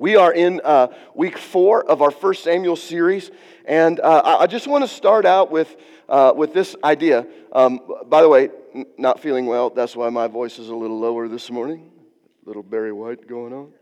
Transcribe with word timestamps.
We 0.00 0.16
are 0.16 0.32
in 0.32 0.62
uh, 0.64 0.86
week 1.14 1.36
four 1.36 1.84
of 1.84 2.00
our 2.00 2.10
first 2.10 2.42
Samuel 2.42 2.76
series, 2.76 3.30
and 3.66 4.00
uh, 4.00 4.38
I 4.40 4.46
just 4.46 4.66
want 4.66 4.82
to 4.82 4.88
start 4.88 5.26
out 5.26 5.50
with, 5.50 5.76
uh, 6.08 6.32
with 6.34 6.54
this 6.54 6.74
idea. 6.82 7.26
Um, 7.52 7.80
by 8.06 8.22
the 8.22 8.28
way, 8.30 8.48
n- 8.74 8.86
not 8.96 9.20
feeling 9.20 9.44
well, 9.44 9.68
that's 9.68 9.94
why 9.94 10.08
my 10.08 10.26
voice 10.26 10.58
is 10.58 10.70
a 10.70 10.74
little 10.74 10.98
lower 10.98 11.28
this 11.28 11.50
morning. 11.50 11.90
Little 12.46 12.62
Barry 12.62 12.92
White 12.92 13.26
going 13.26 13.52
on. 13.52 13.74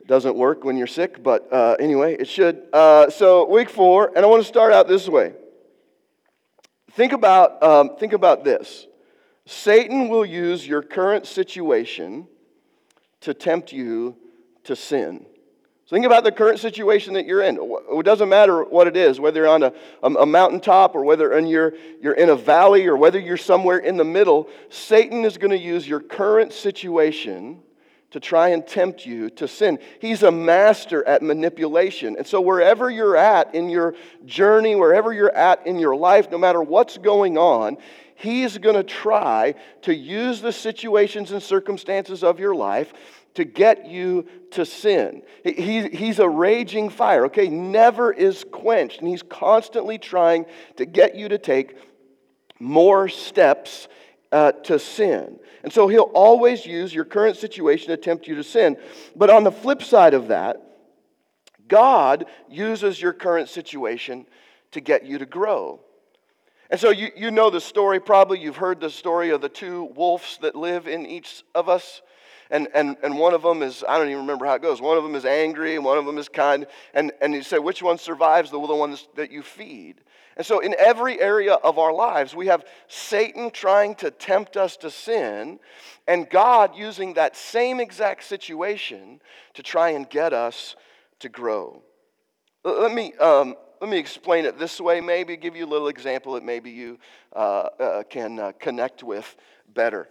It 0.00 0.06
doesn't 0.06 0.36
work 0.36 0.64
when 0.64 0.78
you're 0.78 0.86
sick, 0.86 1.22
but 1.22 1.52
uh, 1.52 1.76
anyway, 1.78 2.16
it 2.18 2.28
should. 2.28 2.62
Uh, 2.72 3.10
so, 3.10 3.46
week 3.46 3.68
four, 3.68 4.10
and 4.16 4.24
I 4.24 4.26
want 4.26 4.42
to 4.42 4.48
start 4.48 4.72
out 4.72 4.88
this 4.88 5.06
way. 5.06 5.34
Think 6.92 7.12
about, 7.12 7.62
um, 7.62 7.90
think 7.98 8.14
about 8.14 8.42
this 8.42 8.86
Satan 9.44 10.08
will 10.08 10.24
use 10.24 10.66
your 10.66 10.80
current 10.80 11.26
situation 11.26 12.26
to 13.22 13.34
tempt 13.34 13.72
you 13.72 14.16
to 14.64 14.76
sin. 14.76 15.26
So 15.88 15.96
think 15.96 16.04
about 16.04 16.22
the 16.22 16.32
current 16.32 16.58
situation 16.58 17.14
that 17.14 17.24
you're 17.24 17.40
in. 17.40 17.58
It 17.58 18.04
doesn't 18.04 18.28
matter 18.28 18.62
what 18.62 18.86
it 18.86 18.94
is, 18.94 19.18
whether 19.18 19.40
you're 19.40 19.48
on 19.48 19.62
a, 19.62 19.72
a 20.02 20.26
mountaintop 20.26 20.94
or 20.94 21.02
whether 21.02 21.38
you're, 21.40 21.72
you're 22.02 22.12
in 22.12 22.28
a 22.28 22.36
valley 22.36 22.86
or 22.86 22.94
whether 22.94 23.18
you're 23.18 23.38
somewhere 23.38 23.78
in 23.78 23.96
the 23.96 24.04
middle, 24.04 24.50
Satan 24.68 25.24
is 25.24 25.38
going 25.38 25.50
to 25.50 25.58
use 25.58 25.88
your 25.88 26.00
current 26.00 26.52
situation 26.52 27.62
to 28.10 28.20
try 28.20 28.48
and 28.48 28.66
tempt 28.66 29.06
you 29.06 29.30
to 29.30 29.48
sin. 29.48 29.78
He's 29.98 30.22
a 30.22 30.30
master 30.30 31.06
at 31.08 31.22
manipulation. 31.22 32.16
And 32.16 32.26
so, 32.26 32.40
wherever 32.40 32.90
you're 32.90 33.16
at 33.16 33.54
in 33.54 33.68
your 33.68 33.94
journey, 34.24 34.74
wherever 34.74 35.12
you're 35.12 35.34
at 35.34 35.66
in 35.66 35.78
your 35.78 35.96
life, 35.96 36.30
no 36.30 36.38
matter 36.38 36.62
what's 36.62 36.98
going 36.98 37.36
on, 37.36 37.76
He's 38.14 38.58
going 38.58 38.74
to 38.74 38.82
try 38.82 39.54
to 39.82 39.94
use 39.94 40.40
the 40.40 40.52
situations 40.52 41.30
and 41.30 41.42
circumstances 41.42 42.24
of 42.24 42.40
your 42.40 42.54
life 42.54 42.92
to 43.38 43.44
get 43.44 43.86
you 43.86 44.26
to 44.50 44.66
sin. 44.66 45.22
He, 45.44 45.88
he's 45.90 46.18
a 46.18 46.28
raging 46.28 46.90
fire, 46.90 47.26
okay? 47.26 47.48
Never 47.48 48.12
is 48.12 48.44
quenched. 48.50 48.98
And 48.98 49.06
he's 49.06 49.22
constantly 49.22 49.96
trying 49.96 50.46
to 50.74 50.84
get 50.84 51.14
you 51.14 51.28
to 51.28 51.38
take 51.38 51.76
more 52.58 53.08
steps 53.08 53.86
uh, 54.32 54.50
to 54.64 54.80
sin. 54.80 55.38
And 55.62 55.72
so 55.72 55.86
he'll 55.86 56.10
always 56.14 56.66
use 56.66 56.92
your 56.92 57.04
current 57.04 57.36
situation 57.36 57.90
to 57.90 57.96
tempt 57.96 58.26
you 58.26 58.34
to 58.34 58.42
sin. 58.42 58.76
But 59.14 59.30
on 59.30 59.44
the 59.44 59.52
flip 59.52 59.84
side 59.84 60.14
of 60.14 60.28
that, 60.28 60.56
God 61.68 62.26
uses 62.50 63.00
your 63.00 63.12
current 63.12 63.48
situation 63.48 64.26
to 64.72 64.80
get 64.80 65.06
you 65.06 65.18
to 65.18 65.26
grow. 65.26 65.78
And 66.70 66.80
so 66.80 66.90
you, 66.90 67.10
you 67.16 67.30
know 67.30 67.50
the 67.50 67.60
story, 67.60 68.00
probably. 68.00 68.40
You've 68.40 68.56
heard 68.56 68.80
the 68.80 68.90
story 68.90 69.30
of 69.30 69.40
the 69.40 69.48
two 69.48 69.84
wolves 69.94 70.40
that 70.42 70.56
live 70.56 70.88
in 70.88 71.06
each 71.06 71.44
of 71.54 71.68
us. 71.68 72.02
And, 72.50 72.68
and, 72.74 72.96
and 73.02 73.18
one 73.18 73.34
of 73.34 73.42
them 73.42 73.62
is, 73.62 73.84
I 73.86 73.98
don't 73.98 74.08
even 74.08 74.22
remember 74.22 74.46
how 74.46 74.54
it 74.54 74.62
goes. 74.62 74.80
One 74.80 74.96
of 74.96 75.02
them 75.02 75.14
is 75.14 75.24
angry, 75.24 75.76
and 75.76 75.84
one 75.84 75.98
of 75.98 76.06
them 76.06 76.16
is 76.18 76.28
kind. 76.28 76.66
And, 76.94 77.12
and 77.20 77.34
you 77.34 77.42
say, 77.42 77.58
which 77.58 77.82
one 77.82 77.98
survives? 77.98 78.50
The, 78.50 78.58
the 78.66 78.74
one 78.74 78.96
that 79.16 79.30
you 79.30 79.42
feed. 79.42 79.96
And 80.38 80.46
so, 80.46 80.60
in 80.60 80.74
every 80.78 81.20
area 81.20 81.54
of 81.54 81.78
our 81.78 81.92
lives, 81.92 82.34
we 82.34 82.46
have 82.46 82.64
Satan 82.86 83.50
trying 83.50 83.96
to 83.96 84.12
tempt 84.12 84.56
us 84.56 84.76
to 84.78 84.90
sin, 84.90 85.58
and 86.06 86.30
God 86.30 86.76
using 86.76 87.14
that 87.14 87.36
same 87.36 87.80
exact 87.80 88.22
situation 88.22 89.20
to 89.54 89.62
try 89.64 89.90
and 89.90 90.08
get 90.08 90.32
us 90.32 90.76
to 91.18 91.28
grow. 91.28 91.82
Let 92.64 92.92
me, 92.92 93.14
um, 93.14 93.56
let 93.80 93.90
me 93.90 93.98
explain 93.98 94.44
it 94.44 94.58
this 94.58 94.80
way, 94.80 95.00
maybe 95.00 95.36
give 95.36 95.56
you 95.56 95.64
a 95.64 95.66
little 95.66 95.88
example 95.88 96.34
that 96.34 96.44
maybe 96.44 96.70
you 96.70 96.98
uh, 97.34 97.68
uh, 97.80 98.02
can 98.04 98.38
uh, 98.38 98.52
connect 98.60 99.02
with 99.02 99.36
better. 99.74 100.08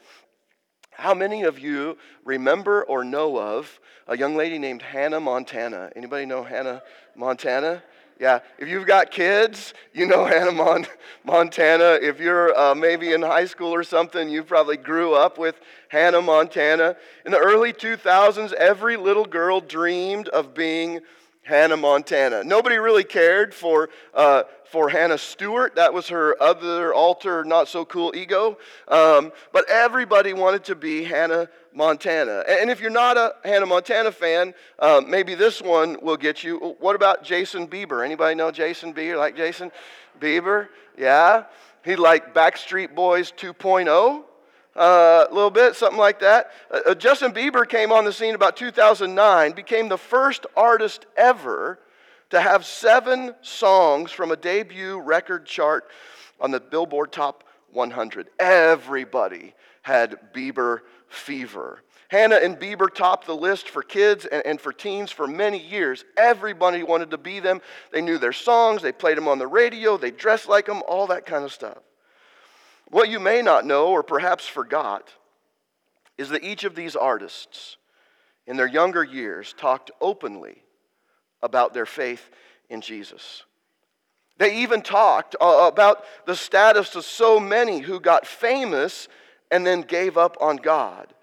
How 0.98 1.14
many 1.14 1.44
of 1.44 1.60
you 1.60 1.96
remember 2.26 2.84
or 2.84 3.04
know 3.04 3.40
of 3.40 3.80
a 4.08 4.18
young 4.18 4.36
lady 4.36 4.58
named 4.58 4.82
Hannah 4.82 5.20
Montana? 5.20 5.92
Anybody 5.96 6.26
know 6.26 6.44
Hannah 6.44 6.82
Montana? 7.16 7.84
Yeah, 8.20 8.40
if 8.58 8.68
you've 8.68 8.88
got 8.88 9.12
kids, 9.12 9.76
you 9.94 10.08
know 10.08 10.26
Hannah 10.26 10.52
Mon- 10.52 10.88
Montana. 11.24 12.00
If 12.02 12.20
you're 12.20 12.58
uh, 12.58 12.74
maybe 12.74 13.14
in 13.14 13.22
high 13.22 13.46
school 13.46 13.76
or 13.76 13.84
something, 13.84 14.28
you 14.28 14.44
probably 14.44 14.76
grew 14.76 15.14
up 15.14 15.38
with 15.38 15.62
Hannah 15.90 16.24
Montana. 16.24 16.96
In 17.28 17.32
the 17.32 17.38
early 17.38 17.74
2000s, 17.74 18.52
every 18.54 18.98
little 18.98 19.26
girl 19.26 19.62
dreamed 19.62 20.30
of 20.30 20.56
being 20.56 21.02
Hannah 21.48 21.78
Montana. 21.78 22.44
Nobody 22.44 22.76
really 22.76 23.06
cared 23.06 23.54
for, 23.54 23.90
uh, 24.14 24.44
for 24.66 24.90
Hannah 24.90 25.18
Stewart. 25.18 25.76
That 25.76 25.94
was 25.94 26.10
her 26.10 26.36
other 26.44 26.94
alter, 26.94 27.46
not 27.46 27.70
so 27.70 27.86
cool 27.86 28.14
ego. 28.14 28.58
Um, 28.90 29.32
but 29.54 29.64
everybody 29.70 30.34
wanted 30.34 30.66
to 30.66 30.76
be 30.76 31.06
Hannah 31.06 31.48
Montana. 31.74 32.44
And 32.50 32.70
if 32.70 32.82
you're 32.82 32.90
not 32.90 33.16
a 33.16 33.36
Hannah 33.46 33.66
Montana 33.66 34.12
fan, 34.12 34.54
uh, 34.78 35.02
maybe 35.08 35.36
this 35.36 35.62
one 35.62 35.98
will 36.02 36.18
get 36.18 36.44
you. 36.44 36.76
What 36.80 36.98
about 36.98 37.24
Jason 37.24 37.66
Bieber? 37.66 38.04
Anybody 38.04 38.36
know 38.36 38.52
Jason 38.52 38.94
Bieber? 38.94 39.18
Like 39.18 39.38
Jason 39.38 39.72
Bieber? 40.20 40.68
Yeah. 40.98 41.46
He 41.86 41.96
like 41.96 42.34
Backstreet 42.34 42.94
Boys 42.94 43.32
2.0 43.32 44.26
uh, 44.78 45.26
a 45.30 45.34
little 45.34 45.50
bit, 45.50 45.76
something 45.76 45.98
like 45.98 46.20
that. 46.20 46.52
Uh, 46.70 46.80
uh, 46.88 46.96
Justin 46.96 47.32
Bieber 47.32 47.68
came 47.68 47.92
on 47.92 48.06
the 48.06 48.14
scene 48.14 48.36
about 48.36 48.56
2009, 48.56 49.52
became 49.54 49.90
the 49.90 49.98
first 49.98 50.46
artist 50.56 51.06
ever 51.18 51.80
to 52.30 52.40
have 52.40 52.66
seven 52.66 53.34
songs 53.42 54.12
from 54.12 54.32
a 54.32 54.36
debut 54.36 55.00
record 55.00 55.46
chart 55.46 55.90
on 56.40 56.52
the 56.52 56.60
Billboard 56.60 57.12
Top 57.12 57.44
100. 57.72 58.30
Everybody 58.40 59.54
had 59.82 60.34
Bieber 60.34 60.82
fever. 61.08 61.82
Hannah 62.10 62.36
and 62.38 62.58
Bieber 62.58 62.94
topped 62.94 63.28
the 63.28 63.36
list 63.36 63.70
for 63.70 63.82
kids 63.82 64.26
and, 64.26 64.46
and, 64.46 64.62
for 64.62 64.72
teens 64.72 65.12
for 65.12 65.28
many 65.28 65.60
years. 65.60 66.06
Everybody 66.16 66.84
wanted 66.84 67.12
to 67.12 67.18
be 67.18 67.40
them. 67.40 67.62
They 67.92 68.02
knew 68.02 68.18
their 68.18 68.32
songs, 68.32 68.82
they 68.82 68.94
played 68.94 69.18
them 69.18 69.28
on 69.28 69.40
the 69.40 69.48
radio, 69.48 69.98
they 69.98 70.12
dressed 70.12 70.48
like 70.48 70.68
them, 70.68 70.84
all 70.88 71.08
that 71.08 71.26
kind 71.26 71.44
of 71.44 71.52
stuff. 71.52 71.80
What 72.90 73.10
you 73.10 73.20
may 73.20 73.42
not 73.42 73.66
know, 73.66 73.88
or 73.88 74.04
perhaps 74.04 74.48
forgot, 74.48 75.12
is 76.18 76.30
that 76.30 76.44
each 76.44 76.64
of 76.64 76.76
these 76.76 76.96
artists, 76.96 77.78
in 78.46 78.58
their 78.58 78.68
younger 78.68 79.04
years, 79.04 79.54
talked 79.58 79.92
openly 80.00 80.64
about 81.42 81.74
their 81.74 81.86
faith 81.86 82.30
in 82.70 82.82
Jesus. 82.82 83.44
They 84.38 84.58
even 84.58 84.82
talked 84.82 85.36
uh, 85.42 85.70
about 85.72 86.04
the 86.26 86.36
status 86.36 86.96
of 86.96 87.04
so 87.04 87.40
many 87.40 87.80
who 87.80 88.00
got 88.00 88.26
famous 88.26 89.08
and 89.52 89.66
then 89.66 89.82
gave 89.82 90.18
up 90.18 90.38
on 90.40 90.58
God. 90.58 91.14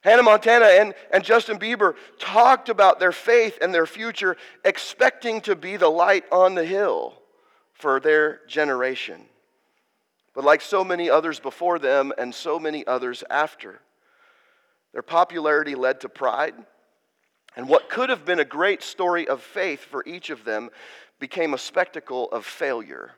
Hannah 0.00 0.24
Montana 0.24 0.66
and, 0.66 0.94
and 1.12 1.22
Justin 1.22 1.58
Bieber 1.58 1.94
talked 2.18 2.68
about 2.68 2.98
their 2.98 3.12
faith 3.12 3.58
and 3.62 3.72
their 3.72 3.86
future, 3.86 4.36
expecting 4.64 5.40
to 5.42 5.54
be 5.54 5.76
the 5.76 5.88
light 5.88 6.24
on 6.32 6.54
the 6.54 6.64
hill 6.64 7.14
for 7.72 8.00
their 8.00 8.40
generation. 8.48 9.26
But 10.34 10.44
like 10.44 10.60
so 10.60 10.82
many 10.84 11.10
others 11.10 11.40
before 11.40 11.78
them 11.78 12.12
and 12.16 12.34
so 12.34 12.58
many 12.58 12.86
others 12.86 13.22
after, 13.28 13.80
their 14.92 15.02
popularity 15.02 15.74
led 15.74 16.00
to 16.00 16.08
pride. 16.08 16.54
And 17.56 17.68
what 17.68 17.90
could 17.90 18.08
have 18.08 18.24
been 18.24 18.40
a 18.40 18.44
great 18.44 18.82
story 18.82 19.28
of 19.28 19.42
faith 19.42 19.80
for 19.80 20.02
each 20.06 20.30
of 20.30 20.44
them 20.44 20.70
became 21.18 21.54
a 21.54 21.58
spectacle 21.58 22.30
of 22.30 22.46
failure. 22.46 23.12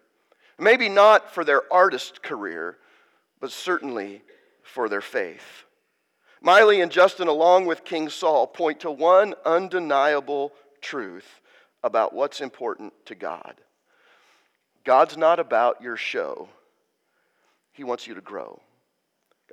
Maybe 0.59 0.89
not 0.89 1.33
for 1.33 1.45
their 1.45 1.73
artist 1.73 2.23
career, 2.23 2.79
but 3.41 3.51
certainly 3.51 4.23
for 4.63 4.89
their 4.89 5.01
faith. 5.01 5.65
Miley 6.41 6.81
and 6.81 6.93
Justin, 6.93 7.29
along 7.29 7.67
with 7.67 7.85
King 7.85 8.09
Saul, 8.09 8.47
point 8.47 8.81
to 8.81 8.91
one 8.91 9.35
undeniable 9.45 10.53
truth 10.81 11.41
about 11.83 12.13
what's 12.13 12.41
important 12.41 12.93
to 13.07 13.15
God 13.15 13.55
God's 14.85 15.17
not 15.17 15.41
about 15.41 15.81
your 15.81 15.97
show. 15.97 16.49
He 17.75 17.85
wants 17.85 18.07
you 18.07 18.15
to 18.15 18.21
grow. 18.21 18.61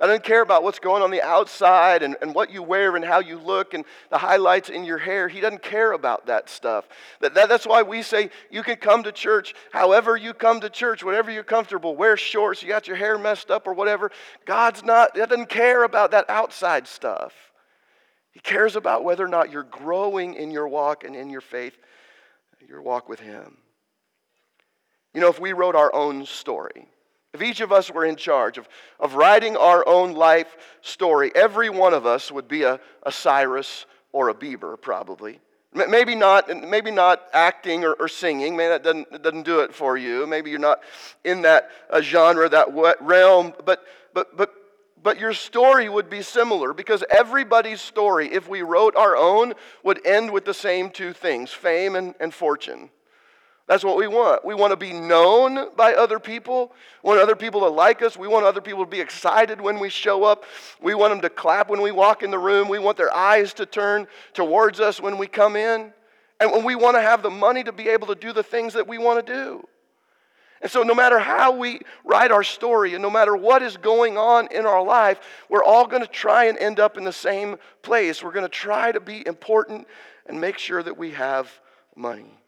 God 0.00 0.06
doesn't 0.06 0.24
care 0.24 0.40
about 0.40 0.62
what's 0.62 0.78
going 0.78 1.02
on 1.02 1.10
the 1.10 1.20
outside 1.20 2.02
and, 2.02 2.16
and 2.22 2.34
what 2.34 2.50
you 2.50 2.62
wear 2.62 2.96
and 2.96 3.04
how 3.04 3.20
you 3.20 3.38
look 3.38 3.74
and 3.74 3.84
the 4.10 4.16
highlights 4.16 4.70
in 4.70 4.84
your 4.84 4.96
hair. 4.96 5.28
He 5.28 5.40
doesn't 5.40 5.62
care 5.62 5.92
about 5.92 6.26
that 6.26 6.48
stuff. 6.48 6.88
That, 7.20 7.34
that, 7.34 7.48
that's 7.50 7.66
why 7.66 7.82
we 7.82 8.02
say 8.02 8.30
you 8.50 8.62
can 8.62 8.76
come 8.76 9.02
to 9.02 9.12
church 9.12 9.54
however 9.70 10.16
you 10.16 10.32
come 10.32 10.60
to 10.60 10.70
church, 10.70 11.04
whatever 11.04 11.30
you're 11.30 11.44
comfortable. 11.44 11.94
Wear 11.94 12.16
shorts, 12.16 12.62
you 12.62 12.68
got 12.68 12.88
your 12.88 12.96
hair 12.96 13.18
messed 13.18 13.50
up 13.50 13.66
or 13.66 13.74
whatever. 13.74 14.10
God's 14.46 14.82
not, 14.82 15.14
doesn't 15.14 15.50
care 15.50 15.84
about 15.84 16.12
that 16.12 16.30
outside 16.30 16.88
stuff. 16.88 17.34
He 18.30 18.40
cares 18.40 18.76
about 18.76 19.04
whether 19.04 19.24
or 19.24 19.28
not 19.28 19.50
you're 19.50 19.62
growing 19.62 20.34
in 20.34 20.50
your 20.50 20.68
walk 20.68 21.04
and 21.04 21.14
in 21.14 21.28
your 21.28 21.42
faith, 21.42 21.76
your 22.66 22.80
walk 22.80 23.08
with 23.08 23.20
Him. 23.20 23.58
You 25.12 25.20
know, 25.20 25.28
if 25.28 25.38
we 25.38 25.52
wrote 25.52 25.76
our 25.76 25.94
own 25.94 26.24
story, 26.24 26.88
if 27.34 27.42
each 27.42 27.60
of 27.60 27.72
us 27.72 27.90
were 27.90 28.04
in 28.04 28.16
charge 28.16 28.58
of, 28.58 28.68
of 29.00 29.14
writing 29.14 29.56
our 29.56 29.86
own 29.86 30.12
life 30.12 30.56
story, 30.80 31.32
every 31.34 31.70
one 31.70 31.94
of 31.94 32.06
us 32.06 32.30
would 32.30 32.48
be 32.48 32.62
a, 32.62 32.78
a 33.04 33.12
Cyrus 33.12 33.86
or 34.12 34.28
a 34.28 34.34
Bieber, 34.34 34.80
probably. 34.80 35.40
Maybe 35.74 36.14
not, 36.14 36.54
maybe 36.68 36.90
not 36.90 37.22
acting 37.32 37.82
or, 37.84 37.94
or 37.94 38.06
singing. 38.06 38.54
Maybe 38.56 38.68
that 38.68 38.82
doesn't, 38.82 39.22
doesn't 39.22 39.44
do 39.44 39.60
it 39.60 39.74
for 39.74 39.96
you. 39.96 40.26
Maybe 40.26 40.50
you're 40.50 40.58
not 40.58 40.80
in 41.24 41.42
that 41.42 41.70
uh, 41.88 42.02
genre, 42.02 42.46
that 42.50 42.68
realm. 43.00 43.54
But, 43.64 43.82
but, 44.12 44.36
but 44.36 44.52
but 45.02 45.18
your 45.18 45.32
story 45.32 45.88
would 45.88 46.08
be 46.08 46.22
similar 46.22 46.72
because 46.72 47.02
everybody's 47.10 47.80
story, 47.80 48.32
if 48.32 48.48
we 48.48 48.62
wrote 48.62 48.94
our 48.96 49.16
own, 49.16 49.54
would 49.82 50.04
end 50.06 50.30
with 50.30 50.44
the 50.44 50.54
same 50.54 50.90
two 50.90 51.12
things 51.12 51.50
fame 51.50 51.96
and, 51.96 52.14
and 52.20 52.32
fortune. 52.32 52.90
That's 53.68 53.84
what 53.84 53.96
we 53.96 54.08
want. 54.08 54.44
We 54.44 54.54
want 54.54 54.72
to 54.72 54.76
be 54.76 54.92
known 54.92 55.74
by 55.76 55.94
other 55.94 56.18
people. 56.18 56.72
We 57.02 57.08
want 57.08 57.20
other 57.20 57.36
people 57.36 57.60
to 57.60 57.68
like 57.68 58.02
us. 58.02 58.16
We 58.16 58.26
want 58.26 58.44
other 58.44 58.60
people 58.60 58.84
to 58.84 58.90
be 58.90 59.00
excited 59.00 59.60
when 59.60 59.78
we 59.78 59.88
show 59.88 60.24
up. 60.24 60.44
We 60.80 60.94
want 60.94 61.12
them 61.12 61.20
to 61.22 61.30
clap 61.30 61.70
when 61.70 61.80
we 61.80 61.92
walk 61.92 62.22
in 62.22 62.30
the 62.30 62.38
room. 62.38 62.68
We 62.68 62.80
want 62.80 62.96
their 62.96 63.14
eyes 63.14 63.54
to 63.54 63.66
turn 63.66 64.08
towards 64.34 64.80
us 64.80 65.00
when 65.00 65.16
we 65.16 65.28
come 65.28 65.54
in. 65.54 65.92
And 66.40 66.64
we 66.64 66.74
want 66.74 66.96
to 66.96 67.00
have 67.00 67.22
the 67.22 67.30
money 67.30 67.62
to 67.62 67.72
be 67.72 67.88
able 67.88 68.08
to 68.08 68.16
do 68.16 68.32
the 68.32 68.42
things 68.42 68.74
that 68.74 68.88
we 68.88 68.98
want 68.98 69.24
to 69.24 69.32
do. 69.32 69.68
And 70.60 70.70
so, 70.70 70.82
no 70.82 70.94
matter 70.94 71.18
how 71.18 71.56
we 71.56 71.80
write 72.04 72.30
our 72.30 72.44
story 72.44 72.94
and 72.94 73.02
no 73.02 73.10
matter 73.10 73.36
what 73.36 73.62
is 73.62 73.76
going 73.76 74.16
on 74.16 74.48
in 74.52 74.64
our 74.64 74.82
life, 74.82 75.20
we're 75.48 75.64
all 75.64 75.86
going 75.86 76.02
to 76.02 76.08
try 76.08 76.44
and 76.44 76.58
end 76.58 76.78
up 76.78 76.96
in 76.96 77.04
the 77.04 77.12
same 77.12 77.56
place. 77.82 78.22
We're 78.22 78.32
going 78.32 78.44
to 78.44 78.48
try 78.48 78.92
to 78.92 79.00
be 79.00 79.26
important 79.26 79.88
and 80.26 80.40
make 80.40 80.58
sure 80.58 80.82
that 80.82 80.96
we 80.96 81.12
have 81.12 81.50
money. 81.96 82.41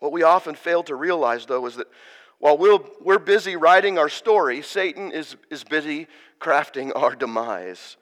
What 0.00 0.12
we 0.12 0.22
often 0.22 0.54
fail 0.54 0.82
to 0.84 0.94
realize, 0.94 1.46
though, 1.46 1.64
is 1.66 1.76
that 1.76 1.86
while 2.38 2.56
we'll, 2.56 2.84
we're 3.02 3.18
busy 3.18 3.54
writing 3.54 3.98
our 3.98 4.08
story, 4.08 4.62
Satan 4.62 5.12
is, 5.12 5.36
is 5.50 5.62
busy 5.62 6.08
crafting 6.40 6.90
our 6.96 7.14
demise. 7.14 7.96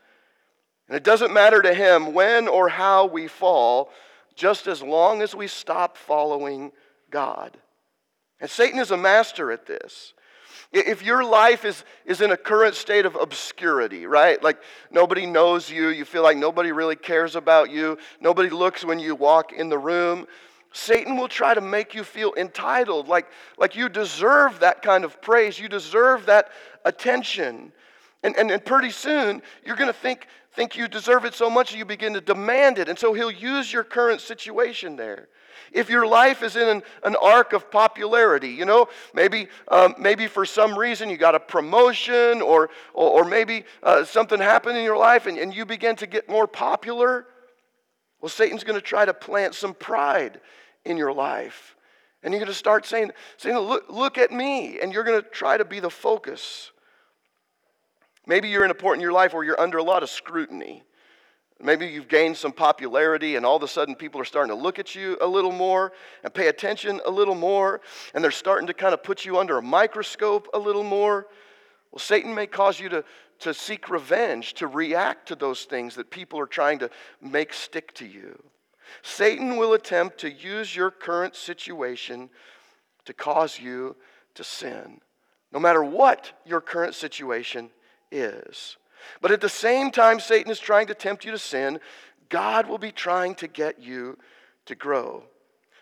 And 0.89 0.97
it 0.97 1.05
doesn't 1.05 1.35
matter 1.35 1.61
to 1.61 1.75
him 1.75 2.15
when 2.15 2.49
or 2.49 2.71
how 2.71 3.07
we 3.07 3.29
fall, 3.29 3.91
just 4.35 4.67
as 4.67 4.83
long 4.83 5.21
as 5.21 5.35
we 5.35 5.49
stop 5.49 5.99
following 5.99 6.73
God. 7.11 7.59
And 8.41 8.49
Satan 8.49 8.79
is 8.79 8.93
a 8.93 8.97
master 8.97 9.51
at 9.51 9.67
this. 9.67 10.15
If 10.71 11.03
your 11.03 11.25
life 11.25 11.65
is, 11.65 11.83
is 12.05 12.21
in 12.21 12.31
a 12.31 12.37
current 12.37 12.75
state 12.75 13.07
of 13.07 13.17
obscurity, 13.17 14.07
right? 14.07 14.43
Like 14.43 14.59
nobody 14.91 15.25
knows 15.25 15.71
you, 15.71 15.89
you 15.89 16.05
feel 16.05 16.23
like 16.23 16.37
nobody 16.37 16.73
really 16.73 16.97
cares 16.97 17.37
about 17.37 17.71
you, 17.71 17.97
nobody 18.21 18.51
looks 18.51 18.85
when 18.85 18.99
you 18.99 19.15
walk 19.15 19.53
in 19.53 19.71
the 19.71 19.79
room, 19.79 20.27
Satan 20.73 21.17
will 21.17 21.29
try 21.29 21.55
to 21.55 21.61
make 21.61 21.95
you 21.95 22.05
feel 22.05 22.35
entitled, 22.37 23.09
like, 23.09 23.27
like 23.57 23.75
you 23.75 23.89
deserve 23.89 24.61
that 24.61 24.83
kind 24.83 25.05
of 25.05 25.21
praise, 25.23 25.59
you 25.59 25.69
deserve 25.69 26.27
that 26.27 26.51
attention. 26.85 27.73
And, 28.23 28.37
and, 28.37 28.51
and 28.51 28.65
pretty 28.65 28.91
soon, 28.91 29.43
you're 29.65 29.77
going 29.77 29.89
to 29.89 29.99
think, 29.99 30.27
think 30.53 30.77
you 30.77 30.89
deserve 30.89 31.25
it 31.25 31.35
so 31.35 31.49
much 31.49 31.71
that 31.71 31.79
you 31.79 31.85
begin 31.85 32.15
to 32.15 32.21
demand 32.21 32.79
it. 32.79 32.89
And 32.89 32.99
so 32.99 33.13
he'll 33.13 33.31
use 33.31 33.73
your 33.73 33.85
current 33.85 34.21
situation 34.21 34.97
there. 34.97 35.29
If 35.73 35.91
your 35.91 36.07
life 36.07 36.43
is 36.43 36.57
in 36.57 36.69
an, 36.69 36.83
an 37.05 37.17
arc 37.21 37.53
of 37.53 37.71
popularity, 37.71 38.49
you 38.49 38.65
know, 38.65 38.89
maybe, 39.15 39.49
um, 39.69 39.95
maybe 39.99 40.27
for 40.27 40.47
some 40.47 40.79
reason 40.79 41.11
you 41.11 41.17
got 41.17 41.35
a 41.35 41.41
promotion 41.41 42.41
or, 42.43 42.71
or, 42.95 43.23
or 43.23 43.25
maybe 43.25 43.65
uh, 43.83 44.05
something 44.05 44.41
happened 44.41 44.79
in 44.79 44.85
your 44.85 44.97
life 44.97 45.27
and, 45.27 45.39
and 45.39 45.55
you 45.55 45.67
begin 45.67 45.97
to 45.97 46.07
get 46.07 46.29
more 46.29 46.47
popular, 46.47 47.27
well, 48.21 48.29
Satan's 48.29 48.65
going 48.65 48.79
to 48.79 48.85
try 48.85 49.05
to 49.05 49.15
plant 49.15 49.55
some 49.55 49.75
pride 49.75 50.41
in 50.85 50.97
your 50.97 51.13
life. 51.13 51.77
And 52.23 52.33
you're 52.33 52.41
going 52.41 52.53
to 52.53 52.59
start 52.59 52.85
saying, 52.85 53.13
saying 53.37 53.57
look, 53.57 53.85
look 53.89 54.19
at 54.19 54.33
me. 54.33 54.81
And 54.81 54.93
you're 54.93 55.05
going 55.05 55.23
to 55.23 55.29
try 55.29 55.57
to 55.57 55.65
be 55.65 55.81
the 55.81 55.91
focus. 55.91 56.73
Maybe 58.27 58.49
you're 58.49 58.65
in 58.65 58.71
a 58.71 58.75
point 58.75 58.97
in 58.97 59.01
your 59.01 59.13
life 59.13 59.33
where 59.33 59.45
you're 59.45 59.61
under 59.61 59.79
a 59.79 59.83
lot 59.83 60.03
of 60.03 60.11
scrutiny. 60.11 60.83
Maybe 61.61 61.87
you've 61.87 62.07
gained 62.07 62.37
some 62.37 62.53
popularity, 62.53 63.35
and 63.35 63.45
all 63.45 63.57
of 63.57 63.65
a 63.65 63.69
sudden 63.69 63.97
people 63.97 64.21
are 64.21 64.25
starting 64.25 64.55
to 64.55 64.63
look 64.63 64.79
at 64.79 64.95
you 64.95 65.19
a 65.21 65.27
little 65.27 65.51
more 65.51 65.93
and 66.23 66.33
pay 66.33 66.47
attention 66.47 67.01
a 67.05 67.11
little 67.11 67.35
more, 67.35 67.81
and 68.15 68.23
they're 68.23 68.31
starting 68.31 68.69
to 68.69 68.75
kind 68.75 68.95
of 68.95 69.03
put 69.03 69.25
you 69.25 69.39
under 69.39 69.59
a 69.59 69.63
microscope 69.63 70.47
a 70.55 70.59
little 70.59 70.85
more. 70.85 71.27
Well, 71.91 71.99
Satan 71.99 72.33
may 72.33 72.47
cause 72.47 72.79
you 72.79 72.89
to, 72.91 73.05
to 73.41 73.55
seek 73.55 73.89
revenge, 73.89 74.55
to 74.55 74.67
react 74.67 75.29
to 75.29 75.35
those 75.35 75.65
things 75.65 75.95
that 75.95 76.11
people 76.11 76.41
are 76.41 76.47
trying 76.47 76.79
to 76.81 76.91
make 77.21 77.53
stick 77.53 77.95
to 77.95 78.07
you. 78.07 78.43
Satan 79.03 79.57
will 79.57 79.75
attempt 79.75 80.19
to 80.19 80.31
use 80.31 80.75
your 80.75 80.91
current 80.91 81.37
situation 81.37 82.31
to 83.05 83.13
cause 83.13 83.59
you 83.59 83.97
to 84.35 84.45
sin, 84.45 85.01
no 85.53 85.59
matter 85.59 85.83
what 85.83 86.33
your 86.45 86.61
current 86.61 86.95
situation 86.95 87.71
is. 88.11 88.77
But 89.21 89.31
at 89.31 89.41
the 89.41 89.49
same 89.49 89.91
time, 89.91 90.21
Satan 90.21 90.51
is 90.51 90.59
trying 90.59 90.89
to 90.89 90.95
tempt 90.95 91.25
you 91.25 91.31
to 91.31 91.39
sin, 91.39 91.81
God 92.29 92.69
will 92.69 92.79
be 92.79 92.93
trying 92.93 93.35
to 93.37 93.49
get 93.49 93.79
you 93.81 94.19
to 94.67 94.75
grow. 94.75 95.23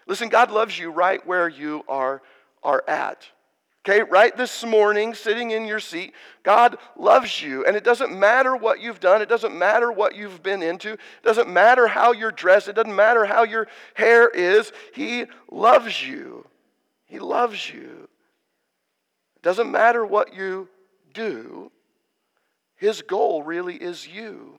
Listen, 0.06 0.28
God 0.28 0.50
loves 0.50 0.78
you 0.78 0.90
right 0.90 1.24
where 1.26 1.48
you 1.48 1.84
are, 1.88 2.22
are 2.62 2.84
at. 2.86 3.26
Okay, 3.88 4.02
right 4.02 4.36
this 4.36 4.64
morning, 4.64 5.14
sitting 5.14 5.52
in 5.52 5.64
your 5.64 5.78
seat, 5.78 6.12
God 6.42 6.76
loves 6.96 7.40
you. 7.40 7.64
And 7.64 7.76
it 7.76 7.84
doesn't 7.84 8.10
matter 8.10 8.56
what 8.56 8.80
you've 8.80 8.98
done, 8.98 9.22
it 9.22 9.28
doesn't 9.28 9.56
matter 9.56 9.92
what 9.92 10.16
you've 10.16 10.42
been 10.42 10.60
into, 10.60 10.94
it 10.94 11.22
doesn't 11.22 11.48
matter 11.48 11.86
how 11.86 12.10
you're 12.10 12.32
dressed, 12.32 12.66
it 12.66 12.74
doesn't 12.74 12.96
matter 12.96 13.24
how 13.24 13.44
your 13.44 13.68
hair 13.94 14.28
is. 14.28 14.72
He 14.92 15.26
loves 15.48 16.04
you. 16.04 16.48
He 17.04 17.20
loves 17.20 17.70
you. 17.70 18.08
It 19.36 19.42
doesn't 19.42 19.70
matter 19.70 20.04
what 20.04 20.34
you 20.34 20.68
do, 21.14 21.70
His 22.74 23.02
goal 23.02 23.44
really 23.44 23.76
is 23.76 24.04
you. 24.04 24.58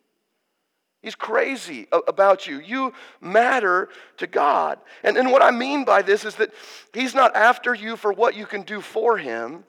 He's 1.02 1.16
crazy 1.16 1.88
about 1.92 2.48
you. 2.48 2.60
You 2.60 2.94
matter 3.22 3.90
to 4.18 4.28
God. 4.28 4.80
And, 5.04 5.16
and 5.18 5.32
what 5.32 5.44
I 5.44 5.52
mean 5.52 5.86
by 5.86 6.02
this 6.02 6.26
is 6.26 6.36
that 6.36 6.54
He's 6.94 7.14
not 7.14 7.36
after 7.36 7.74
you 7.74 7.96
for 7.96 8.12
what 8.12 8.36
you 8.36 8.46
can 8.46 8.64
do 8.64 8.82
for 8.82 9.18
Him, 9.18 9.64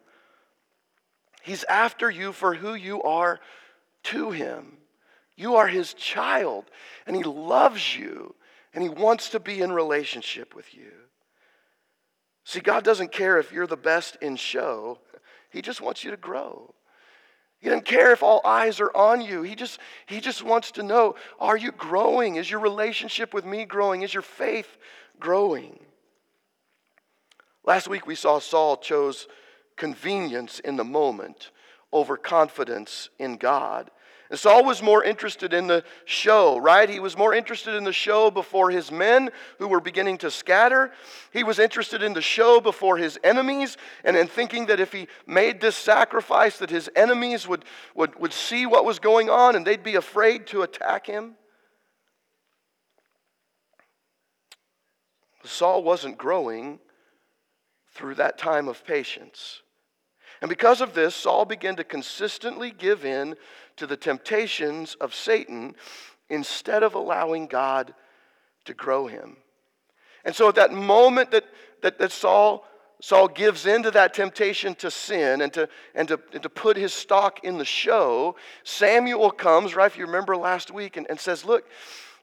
He's 1.42 1.64
after 1.64 2.10
you 2.10 2.32
for 2.32 2.54
who 2.54 2.74
you 2.74 3.02
are 3.02 3.40
to 4.04 4.30
Him. 4.30 4.78
You 5.36 5.56
are 5.56 5.68
His 5.68 5.94
child, 5.94 6.64
and 7.06 7.14
He 7.14 7.22
loves 7.22 7.96
you, 7.96 8.34
and 8.72 8.82
He 8.82 8.88
wants 8.88 9.30
to 9.30 9.40
be 9.40 9.60
in 9.60 9.70
relationship 9.70 10.54
with 10.54 10.74
you. 10.74 10.92
See, 12.44 12.60
God 12.60 12.82
doesn't 12.82 13.12
care 13.12 13.38
if 13.38 13.52
you're 13.52 13.66
the 13.66 13.76
best 13.76 14.16
in 14.22 14.36
show, 14.36 14.98
He 15.50 15.60
just 15.60 15.82
wants 15.82 16.04
you 16.04 16.10
to 16.10 16.16
grow. 16.16 16.74
He 17.60 17.68
doesn't 17.68 17.86
care 17.86 18.12
if 18.12 18.22
all 18.22 18.40
eyes 18.44 18.78
are 18.80 18.94
on 18.96 19.20
you. 19.20 19.42
He 19.42 19.56
just, 19.56 19.80
he 20.06 20.20
just 20.20 20.44
wants 20.44 20.70
to 20.72 20.82
know 20.82 21.16
are 21.40 21.56
you 21.56 21.72
growing? 21.72 22.36
Is 22.36 22.50
your 22.50 22.60
relationship 22.60 23.34
with 23.34 23.44
me 23.44 23.64
growing? 23.64 24.02
Is 24.02 24.14
your 24.14 24.22
faith 24.22 24.78
growing? 25.18 25.80
Last 27.64 27.88
week 27.88 28.06
we 28.06 28.14
saw 28.14 28.38
Saul 28.38 28.76
chose 28.76 29.26
convenience 29.76 30.60
in 30.60 30.76
the 30.76 30.84
moment 30.84 31.50
over 31.92 32.16
confidence 32.16 33.10
in 33.18 33.36
God. 33.36 33.90
And 34.30 34.38
Saul 34.38 34.64
was 34.64 34.82
more 34.82 35.02
interested 35.02 35.54
in 35.54 35.68
the 35.68 35.82
show, 36.04 36.58
right? 36.58 36.88
He 36.88 37.00
was 37.00 37.16
more 37.16 37.32
interested 37.32 37.74
in 37.74 37.84
the 37.84 37.94
show 37.94 38.30
before 38.30 38.70
his 38.70 38.92
men 38.92 39.30
who 39.58 39.68
were 39.68 39.80
beginning 39.80 40.18
to 40.18 40.30
scatter. 40.30 40.92
He 41.32 41.44
was 41.44 41.58
interested 41.58 42.02
in 42.02 42.12
the 42.12 42.20
show 42.20 42.60
before 42.60 42.98
his 42.98 43.18
enemies, 43.24 43.78
and 44.04 44.16
in 44.16 44.26
thinking 44.26 44.66
that 44.66 44.80
if 44.80 44.92
he 44.92 45.08
made 45.26 45.60
this 45.60 45.76
sacrifice, 45.76 46.58
that 46.58 46.68
his 46.68 46.90
enemies 46.94 47.48
would, 47.48 47.64
would, 47.94 48.18
would 48.20 48.34
see 48.34 48.66
what 48.66 48.84
was 48.84 48.98
going 48.98 49.30
on 49.30 49.56
and 49.56 49.66
they'd 49.66 49.82
be 49.82 49.94
afraid 49.94 50.46
to 50.48 50.62
attack 50.62 51.06
him. 51.06 51.36
Saul 55.44 55.82
wasn't 55.82 56.18
growing 56.18 56.78
through 57.94 58.16
that 58.16 58.36
time 58.36 58.68
of 58.68 58.84
patience. 58.84 59.62
And 60.40 60.48
because 60.48 60.80
of 60.80 60.94
this, 60.94 61.14
Saul 61.14 61.44
began 61.44 61.76
to 61.76 61.84
consistently 61.84 62.70
give 62.70 63.04
in 63.04 63.34
to 63.78 63.86
the 63.86 63.96
temptations 63.96 64.96
of 65.00 65.14
Satan 65.14 65.74
instead 66.28 66.82
of 66.82 66.94
allowing 66.94 67.46
God 67.46 67.94
to 68.66 68.74
grow 68.74 69.06
him. 69.06 69.36
And 70.24 70.34
so 70.34 70.48
at 70.48 70.56
that 70.56 70.72
moment 70.72 71.30
that, 71.30 71.44
that, 71.82 71.98
that 71.98 72.12
Saul, 72.12 72.66
Saul 73.00 73.28
gives 73.28 73.66
in 73.66 73.82
to 73.84 73.90
that 73.92 74.12
temptation 74.12 74.74
to 74.76 74.90
sin 74.90 75.40
and 75.40 75.52
to, 75.54 75.68
and, 75.94 76.08
to, 76.08 76.20
and 76.32 76.42
to 76.42 76.50
put 76.50 76.76
his 76.76 76.92
stock 76.92 77.44
in 77.44 77.58
the 77.58 77.64
show, 77.64 78.36
Samuel 78.64 79.30
comes, 79.30 79.74
right, 79.74 79.86
if 79.86 79.96
you 79.96 80.06
remember 80.06 80.36
last 80.36 80.70
week, 80.70 80.96
and, 80.96 81.06
and 81.08 81.18
says, 81.18 81.44
Look, 81.44 81.64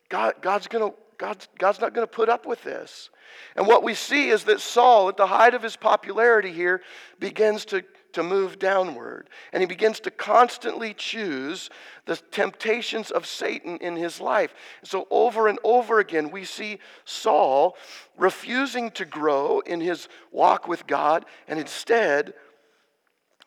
God, 0.10 0.36
God's, 0.42 0.68
gonna, 0.68 0.92
God's, 1.18 1.48
God's 1.58 1.80
not 1.80 1.94
going 1.94 2.06
to 2.06 2.14
put 2.14 2.30
up 2.30 2.46
with 2.46 2.64
this. 2.64 3.10
And 3.56 3.66
what 3.66 3.84
we 3.84 3.94
see 3.96 4.30
is 4.30 4.44
that 4.44 4.62
Saul, 4.62 5.10
at 5.10 5.18
the 5.18 5.28
height 5.28 5.54
of 5.54 5.64
his 5.64 5.76
popularity 5.76 6.52
here, 6.52 6.82
begins 7.20 7.66
to 7.66 7.84
to 8.16 8.24
move 8.24 8.58
downward. 8.58 9.30
And 9.54 9.62
he 9.62 9.68
begins 9.68 10.00
to 10.02 10.12
constantly 10.12 10.94
choose 10.94 11.70
the 12.06 12.16
temptations 12.16 13.12
of 13.12 13.26
Satan 13.26 13.78
in 13.78 13.96
his 13.96 14.20
life. 14.20 14.54
So, 14.84 15.08
over 15.12 15.48
and 15.48 15.60
over 15.64 16.00
again, 16.00 16.32
we 16.32 16.46
see 16.46 16.80
Saul 17.04 17.78
refusing 18.18 18.90
to 18.92 19.06
grow 19.06 19.60
in 19.60 19.82
his 19.82 20.08
walk 20.32 20.68
with 20.68 20.88
God 20.88 21.26
and 21.48 21.60
instead 21.60 22.34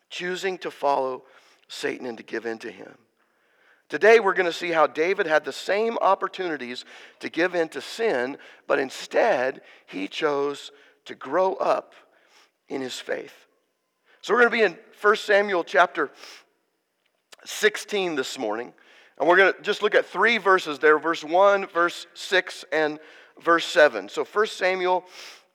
choosing 0.09 0.57
to 0.59 0.71
follow 0.71 1.23
Satan 1.67 2.05
and 2.05 2.17
to 2.17 2.23
give 2.23 2.45
in 2.45 2.59
to 2.59 2.71
him. 2.71 2.95
Today, 3.89 4.19
we're 4.19 4.33
going 4.33 4.45
to 4.45 4.53
see 4.53 4.69
how 4.69 4.85
David 4.85 5.25
had 5.25 5.45
the 5.45 5.51
same 5.51 5.97
opportunities 5.99 6.85
to 7.21 7.29
give 7.29 7.55
in 7.55 7.69
to 7.69 7.81
sin, 7.81 8.37
but 8.67 8.77
instead, 8.77 9.61
he 9.87 10.07
chose 10.07 10.71
to 11.05 11.15
grow 11.15 11.55
up 11.55 11.95
in 12.67 12.81
his 12.81 12.99
faith. 12.99 13.47
So 14.21 14.33
we're 14.33 14.41
going 14.41 14.51
to 14.51 14.57
be 14.57 14.63
in 14.63 14.77
1 15.01 15.15
Samuel 15.15 15.63
chapter 15.63 16.11
16 17.45 18.15
this 18.15 18.37
morning. 18.37 18.73
And 19.17 19.27
we're 19.27 19.37
going 19.37 19.53
to 19.53 19.61
just 19.61 19.81
look 19.81 19.95
at 19.95 20.05
three 20.05 20.37
verses 20.37 20.77
there 20.79 20.99
verse 20.99 21.23
1, 21.23 21.67
verse 21.67 22.05
6, 22.13 22.65
and 22.71 22.99
verse 23.41 23.65
7. 23.65 24.09
So 24.09 24.25
1 24.25 24.47
Samuel 24.47 25.05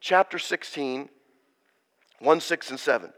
chapter 0.00 0.38
16, 0.38 1.10
1, 2.20 2.40
6, 2.40 2.70
and 2.70 2.80
7. 2.80 3.12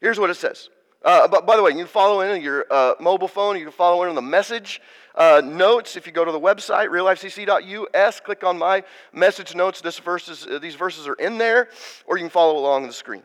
Here's 0.00 0.18
what 0.18 0.30
it 0.30 0.36
says. 0.36 0.68
Uh, 1.04 1.28
but 1.28 1.46
by 1.46 1.56
the 1.56 1.62
way, 1.62 1.70
you 1.70 1.78
can 1.78 1.86
follow 1.86 2.20
in 2.20 2.30
on 2.30 2.42
your 2.42 2.66
uh, 2.70 2.94
mobile 3.00 3.28
phone. 3.28 3.56
You 3.56 3.64
can 3.64 3.72
follow 3.72 4.02
in 4.02 4.08
on 4.08 4.14
the 4.16 4.22
message 4.22 4.80
uh, 5.14 5.42
notes. 5.44 5.96
If 5.96 6.08
you 6.08 6.12
go 6.12 6.24
to 6.24 6.32
the 6.32 6.40
website, 6.40 6.88
reallifecc.us, 6.88 8.20
click 8.20 8.42
on 8.42 8.58
my 8.58 8.82
message 9.12 9.54
notes. 9.54 9.80
Verses, 10.00 10.46
these 10.60 10.74
verses 10.74 11.06
are 11.06 11.14
in 11.14 11.38
there, 11.38 11.68
or 12.06 12.18
you 12.18 12.24
can 12.24 12.30
follow 12.30 12.58
along 12.58 12.82
on 12.82 12.88
the 12.88 12.94
screen. 12.94 13.22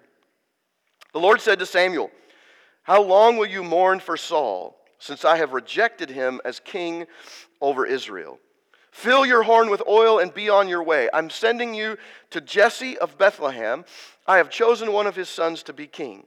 The 1.13 1.19
Lord 1.19 1.41
said 1.41 1.59
to 1.59 1.65
Samuel, 1.65 2.11
How 2.83 3.01
long 3.01 3.37
will 3.37 3.47
you 3.47 3.63
mourn 3.63 3.99
for 3.99 4.17
Saul? 4.17 4.77
since 4.99 5.25
I 5.25 5.37
have 5.37 5.53
rejected 5.53 6.09
him 6.09 6.41
as 6.45 6.59
king 6.59 7.05
over 7.61 7.85
Israel. 7.85 8.39
Fill 8.91 9.25
your 9.25 9.43
horn 9.43 9.69
with 9.69 9.83
oil 9.87 10.19
and 10.19 10.33
be 10.33 10.49
on 10.49 10.67
your 10.67 10.81
way. 10.81 11.07
I'm 11.13 11.29
sending 11.29 11.73
you 11.73 11.97
to 12.31 12.41
Jesse 12.41 12.97
of 12.97 13.17
Bethlehem. 13.17 13.85
I 14.25 14.37
have 14.37 14.49
chosen 14.49 14.91
one 14.91 15.05
of 15.05 15.15
his 15.15 15.29
sons 15.29 15.61
to 15.63 15.73
be 15.73 15.85
king. 15.85 16.25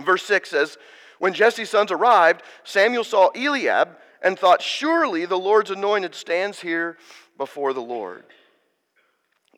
Verse 0.00 0.22
6 0.24 0.48
says, 0.48 0.78
When 1.18 1.34
Jesse's 1.34 1.70
sons 1.70 1.90
arrived, 1.90 2.42
Samuel 2.62 3.04
saw 3.04 3.30
Eliab 3.34 3.96
and 4.22 4.38
thought, 4.38 4.62
Surely 4.62 5.26
the 5.26 5.38
Lord's 5.38 5.70
anointed 5.70 6.14
stands 6.14 6.60
here 6.60 6.96
before 7.36 7.72
the 7.72 7.80
Lord. 7.80 8.24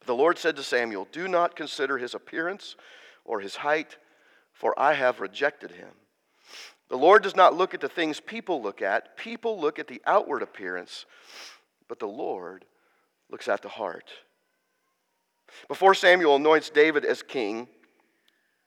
The 0.06 0.14
Lord 0.14 0.38
said 0.38 0.56
to 0.56 0.62
Samuel, 0.62 1.06
Do 1.12 1.28
not 1.28 1.54
consider 1.56 1.98
his 1.98 2.14
appearance 2.14 2.76
or 3.24 3.40
his 3.40 3.56
height, 3.56 3.96
for 4.52 4.78
I 4.78 4.94
have 4.94 5.20
rejected 5.20 5.72
him. 5.72 5.90
The 6.88 6.98
Lord 6.98 7.22
does 7.22 7.36
not 7.36 7.56
look 7.56 7.74
at 7.74 7.80
the 7.80 7.88
things 7.88 8.20
people 8.20 8.62
look 8.62 8.82
at. 8.82 9.16
People 9.16 9.58
look 9.60 9.78
at 9.78 9.88
the 9.88 10.02
outward 10.06 10.42
appearance, 10.42 11.06
but 11.88 11.98
the 11.98 12.06
Lord 12.06 12.64
looks 13.30 13.48
at 13.48 13.62
the 13.62 13.68
heart. 13.68 14.10
Before 15.68 15.94
Samuel 15.94 16.36
anoints 16.36 16.70
David 16.70 17.04
as 17.04 17.22
king, 17.22 17.68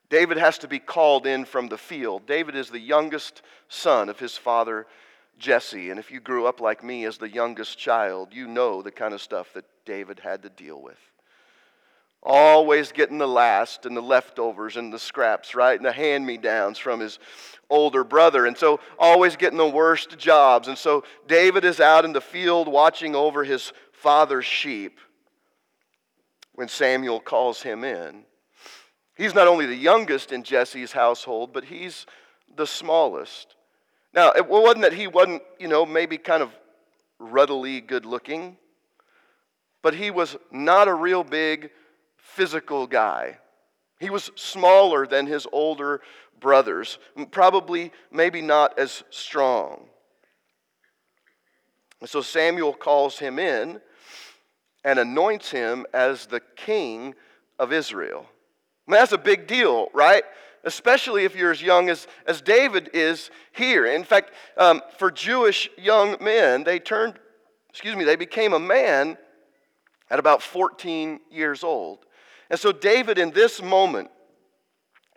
David 0.10 0.38
has 0.38 0.58
to 0.60 0.68
be 0.68 0.80
called 0.80 1.26
in 1.26 1.46
from 1.46 1.68
the 1.68 1.78
field. 1.78 2.26
David 2.28 2.56
is 2.56 2.70
the 2.70 2.80
youngest 2.80 3.42
son 3.70 4.10
of 4.10 4.20
his 4.20 4.38
father 4.38 4.86
Jesse. 5.38 5.90
And 5.90 6.00
if 6.00 6.12
you 6.12 6.20
grew 6.20 6.46
up 6.46 6.62
like 6.62 6.84
me 6.84 7.06
as 7.06 7.18
the 7.18 7.30
youngest 7.30 7.78
child, 7.78 8.30
you 8.32 8.48
know 8.48 8.82
the 8.82 8.92
kind 8.92 9.14
of 9.14 9.22
stuff 9.22 9.54
that 9.54 9.66
David 9.86 10.20
had 10.20 10.44
to 10.44 10.50
deal 10.50 10.82
with. 10.82 11.00
Always 12.28 12.92
getting 12.92 13.20
the 13.20 13.28
last 13.28 13.86
and 13.86 13.96
the 13.96 14.02
leftovers 14.02 14.78
and 14.78 14.92
the 14.92 14.98
scraps, 14.98 15.54
right? 15.54 15.78
And 15.78 15.86
the 15.86 15.92
hand 15.92 16.26
me 16.26 16.38
downs 16.38 16.80
from 16.80 17.00
his 17.00 17.20
older 17.70 18.04
brother. 18.04 18.48
And 18.48 18.58
so, 18.58 18.80
always 18.98 19.36
getting 19.36 19.60
the 19.60 19.68
worst 19.68 20.18
jobs. 20.18 20.68
And 20.68 20.78
so, 20.78 21.04
David 21.28 21.64
is 21.64 21.80
out 21.80 22.04
in 22.04 22.14
the 22.14 22.22
field 22.22 22.68
watching 22.68 23.16
over 23.16 23.44
his 23.44 23.72
father's 23.92 24.46
sheep 24.46 25.00
when 26.56 26.68
Samuel 26.68 27.20
calls 27.20 27.62
him 27.62 27.84
in. 27.84 28.24
He's 29.16 29.36
not 29.36 29.48
only 29.48 29.68
the 29.68 29.76
youngest 29.76 30.32
in 30.32 30.44
Jesse's 30.44 30.92
household, 30.92 31.54
but 31.54 31.66
he's 31.66 32.08
the 32.56 32.66
smallest. 32.66 33.56
Now, 34.16 34.32
it 34.32 34.48
wasn't 34.48 34.82
that 34.82 34.94
he 34.94 35.08
wasn't, 35.08 35.44
you 35.60 35.68
know, 35.68 35.86
maybe 35.86 36.18
kind 36.18 36.42
of 36.42 36.50
ruddily 37.22 37.86
good 37.86 38.06
looking, 38.06 38.58
but 39.82 39.94
he 39.94 40.10
was 40.10 40.38
not 40.52 40.88
a 40.88 40.94
real 40.94 41.24
big 41.24 41.70
physical 42.26 42.88
guy. 42.88 43.38
He 44.00 44.10
was 44.10 44.32
smaller 44.36 45.08
than 45.08 45.26
his 45.26 45.48
older 45.52 46.02
brothers, 46.40 47.00
probably 47.32 47.92
maybe 48.12 48.42
not 48.42 48.78
as 48.78 49.04
strong. 49.10 49.86
And 52.02 52.10
so 52.10 52.22
Samuel 52.22 52.74
calls 52.74 53.20
him 53.20 53.40
in 53.40 53.80
and 54.84 55.00
anoints 55.00 55.50
him 55.50 55.86
as 55.94 56.26
the 56.26 56.42
king 56.56 57.16
of 57.58 57.72
Israel. 57.72 58.26
I 58.88 58.92
mean, 58.92 59.00
that's 59.00 59.14
a 59.14 59.18
big 59.18 59.48
deal, 59.48 59.88
right? 59.94 60.24
Especially 60.64 61.24
if 61.24 61.36
you're 61.36 61.52
as 61.52 61.62
young 61.62 61.90
as, 61.90 62.08
as 62.28 62.42
David 62.42 62.90
is 62.94 63.30
here. 63.54 63.86
In 63.86 64.04
fact, 64.04 64.32
um, 64.58 64.82
for 65.00 65.10
Jewish 65.10 65.70
young 65.78 66.18
men, 66.20 66.64
they 66.64 66.80
turned, 66.80 67.16
excuse 67.70 67.96
me, 67.96 68.04
they 68.04 68.16
became 68.16 68.54
a 68.54 68.60
man 68.60 69.18
at 70.10 70.20
about 70.20 70.44
14 70.44 71.20
years 71.32 71.64
old. 71.64 72.05
And 72.50 72.60
so, 72.60 72.72
David, 72.72 73.18
in 73.18 73.32
this 73.32 73.62
moment, 73.62 74.10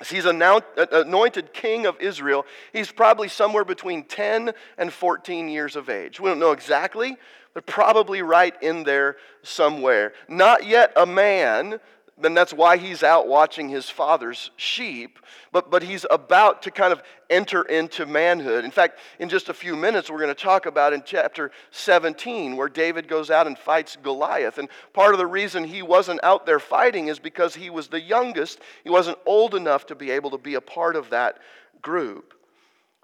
as 0.01 0.09
he's 0.09 0.27
anointed 0.27 1.53
king 1.53 1.87
of 1.87 2.01
Israel, 2.01 2.47
he's 2.73 2.93
probably 2.93 3.29
somewhere 3.29 3.65
between 3.65 4.05
10 4.05 4.53
and 4.79 4.93
14 4.93 5.49
years 5.49 5.75
of 5.75 5.89
age. 5.89 6.21
We 6.21 6.29
don't 6.29 6.39
know 6.39 6.53
exactly, 6.53 7.17
but 7.53 7.67
probably 7.67 8.23
right 8.23 8.55
in 8.63 8.85
there 8.85 9.17
somewhere. 9.43 10.13
Not 10.29 10.67
yet 10.67 10.93
a 10.95 11.05
man, 11.05 11.81
then 12.21 12.35
that's 12.35 12.53
why 12.53 12.77
he's 12.77 13.03
out 13.03 13.29
watching 13.29 13.69
his 13.69 13.89
father's 13.89 14.51
sheep. 14.57 15.19
But, 15.53 15.71
but 15.71 15.83
he's 15.83 16.05
about 16.11 16.63
to 16.63 16.71
kind 16.71 16.93
of 16.93 17.03
enter 17.31 17.63
into 17.63 18.07
manhood. 18.07 18.65
In 18.65 18.71
fact, 18.71 18.99
in 19.19 19.29
just 19.29 19.49
a 19.49 19.55
few 19.55 19.77
minutes, 19.77 20.11
we're 20.11 20.19
going 20.19 20.29
to 20.29 20.35
talk 20.35 20.67
about 20.67 20.93
in 20.93 21.03
chapter 21.05 21.51
17 21.71 22.57
where 22.57 22.69
David 22.69 23.09
goes 23.09 23.31
out 23.31 23.47
and 23.47 23.57
fights 23.57 23.97
Goliath. 24.03 24.59
And 24.59 24.69
part 24.93 25.15
of 25.15 25.19
the 25.19 25.27
reason 25.27 25.65
he 25.65 25.83
wasn't 25.83 26.23
out 26.23 26.45
there 26.45 26.61
fighting 26.61 27.09
is 27.09 27.19
because 27.19 27.55
he 27.55 27.71
was 27.71 27.89
the 27.89 28.01
youngest. 28.01 28.61
He 28.85 28.91
wasn't 28.91 29.19
old 29.25 29.55
enough 29.55 29.87
to 29.87 29.95
be 29.95 30.11
able 30.11 30.31
to 30.31 30.39
be 30.39 30.55
a 30.55 30.61
part 30.61 30.97
of 30.97 31.11
that 31.11 31.39
group. 31.81 32.35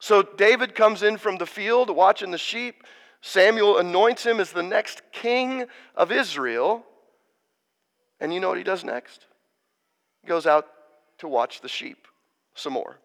So 0.00 0.22
David 0.22 0.74
comes 0.74 1.02
in 1.02 1.16
from 1.16 1.38
the 1.38 1.46
field 1.46 1.88
watching 1.88 2.30
the 2.30 2.38
sheep. 2.38 2.84
Samuel 3.20 3.78
anoints 3.78 4.26
him 4.26 4.38
as 4.38 4.52
the 4.52 4.62
next 4.62 5.00
king 5.12 5.64
of 5.94 6.12
Israel. 6.12 6.84
And 8.20 8.32
you 8.32 8.40
know 8.40 8.48
what 8.48 8.58
he 8.58 8.64
does 8.64 8.84
next? 8.84 9.26
He 10.22 10.28
goes 10.28 10.46
out 10.46 10.66
to 11.18 11.28
watch 11.28 11.60
the 11.60 11.68
sheep 11.68 12.06
some 12.54 12.72
more. 12.72 12.96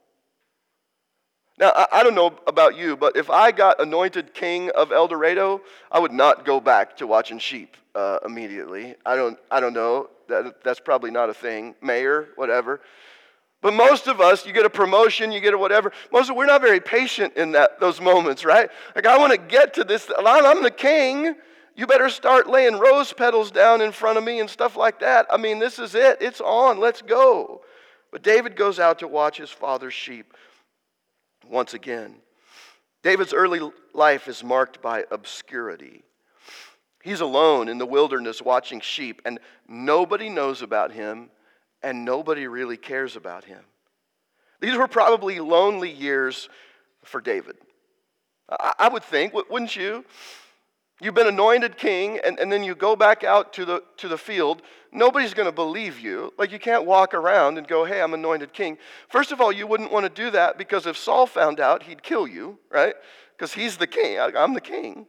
Now, 1.59 1.73
I, 1.91 2.03
don't 2.03 2.15
know 2.15 2.33
about 2.47 2.77
you, 2.77 2.95
but 2.95 3.17
if 3.17 3.29
I 3.29 3.51
got 3.51 3.81
anointed 3.81 4.33
king 4.33 4.71
of 4.77 4.93
El 4.93 5.09
Dorado, 5.09 5.59
I 5.91 5.99
would 5.99 6.13
not 6.13 6.45
go 6.45 6.61
back 6.61 6.95
to 6.97 7.07
watching 7.07 7.37
sheep 7.37 7.75
uh, 7.95 8.19
immediately. 8.25 8.95
I 9.05 9.17
don't, 9.17 9.37
I 9.51 9.59
don't 9.59 9.73
know. 9.73 10.09
That, 10.29 10.63
that's 10.63 10.79
probably 10.79 11.11
not 11.11 11.29
a 11.29 11.33
thing. 11.33 11.75
Mayor, 11.81 12.29
whatever. 12.37 12.79
But 13.61 13.73
most 13.73 14.07
of 14.07 14.21
us, 14.21 14.45
you 14.45 14.53
get 14.53 14.65
a 14.65 14.69
promotion, 14.69 15.33
you 15.33 15.41
get 15.41 15.53
a 15.53 15.57
whatever. 15.57 15.91
Most 16.13 16.29
of 16.29 16.37
we're 16.37 16.45
not 16.45 16.61
very 16.61 16.79
patient 16.79 17.35
in 17.35 17.51
that 17.51 17.77
those 17.81 17.99
moments, 17.99 18.45
right? 18.45 18.69
Like 18.95 19.05
I 19.05 19.17
want 19.17 19.33
to 19.33 19.37
get 19.37 19.73
to 19.73 19.83
this. 19.83 20.09
I'm 20.17 20.63
the 20.63 20.71
king. 20.71 21.35
You 21.79 21.87
better 21.87 22.09
start 22.09 22.49
laying 22.49 22.77
rose 22.77 23.13
petals 23.13 23.51
down 23.51 23.79
in 23.79 23.93
front 23.93 24.17
of 24.17 24.23
me 24.25 24.41
and 24.41 24.49
stuff 24.49 24.75
like 24.75 24.99
that. 24.99 25.27
I 25.31 25.37
mean, 25.37 25.59
this 25.59 25.79
is 25.79 25.95
it. 25.95 26.17
It's 26.19 26.41
on. 26.41 26.77
Let's 26.77 27.01
go. 27.01 27.61
But 28.11 28.21
David 28.21 28.57
goes 28.57 28.81
out 28.81 28.99
to 28.99 29.07
watch 29.07 29.37
his 29.37 29.49
father's 29.49 29.93
sheep 29.93 30.33
once 31.47 31.73
again. 31.73 32.15
David's 33.01 33.33
early 33.33 33.61
life 33.93 34.27
is 34.27 34.43
marked 34.43 34.81
by 34.81 35.05
obscurity. 35.09 36.03
He's 37.01 37.21
alone 37.21 37.69
in 37.69 37.77
the 37.77 37.85
wilderness 37.85 38.41
watching 38.41 38.81
sheep, 38.81 39.21
and 39.23 39.39
nobody 39.65 40.27
knows 40.27 40.61
about 40.61 40.91
him, 40.91 41.29
and 41.81 42.03
nobody 42.03 42.47
really 42.47 42.75
cares 42.75 43.15
about 43.15 43.45
him. 43.45 43.63
These 44.59 44.75
were 44.75 44.89
probably 44.89 45.39
lonely 45.39 45.91
years 45.91 46.49
for 47.05 47.21
David. 47.21 47.55
I 48.49 48.89
would 48.89 49.05
think, 49.05 49.33
wouldn't 49.33 49.77
you? 49.77 50.03
You've 51.01 51.15
been 51.15 51.27
anointed 51.27 51.77
king, 51.77 52.19
and, 52.25 52.37
and 52.39 52.51
then 52.51 52.61
you 52.61 52.75
go 52.75 52.93
back 52.95 53.23
out 53.23 53.53
to 53.53 53.63
the, 53.63 53.83
to 53.97 54.09
the 54.09 54.17
field. 54.17 54.61
Nobody's 54.91 55.33
going 55.33 55.45
to 55.45 55.53
believe 55.53 55.97
you. 55.97 56.33
Like, 56.37 56.51
you 56.51 56.59
can't 56.59 56.85
walk 56.85 57.13
around 57.13 57.57
and 57.57 57.65
go, 57.65 57.85
hey, 57.85 58.01
I'm 58.01 58.13
anointed 58.13 58.51
king. 58.51 58.77
First 59.07 59.31
of 59.31 59.39
all, 59.39 59.51
you 59.51 59.65
wouldn't 59.65 59.93
want 59.93 60.03
to 60.03 60.09
do 60.09 60.29
that 60.31 60.57
because 60.57 60.85
if 60.85 60.97
Saul 60.97 61.25
found 61.25 61.61
out, 61.61 61.83
he'd 61.83 62.03
kill 62.03 62.27
you, 62.27 62.59
right? 62.69 62.95
Because 63.37 63.53
he's 63.53 63.77
the 63.77 63.87
king. 63.87 64.19
I'm 64.19 64.53
the 64.53 64.59
king. 64.59 65.05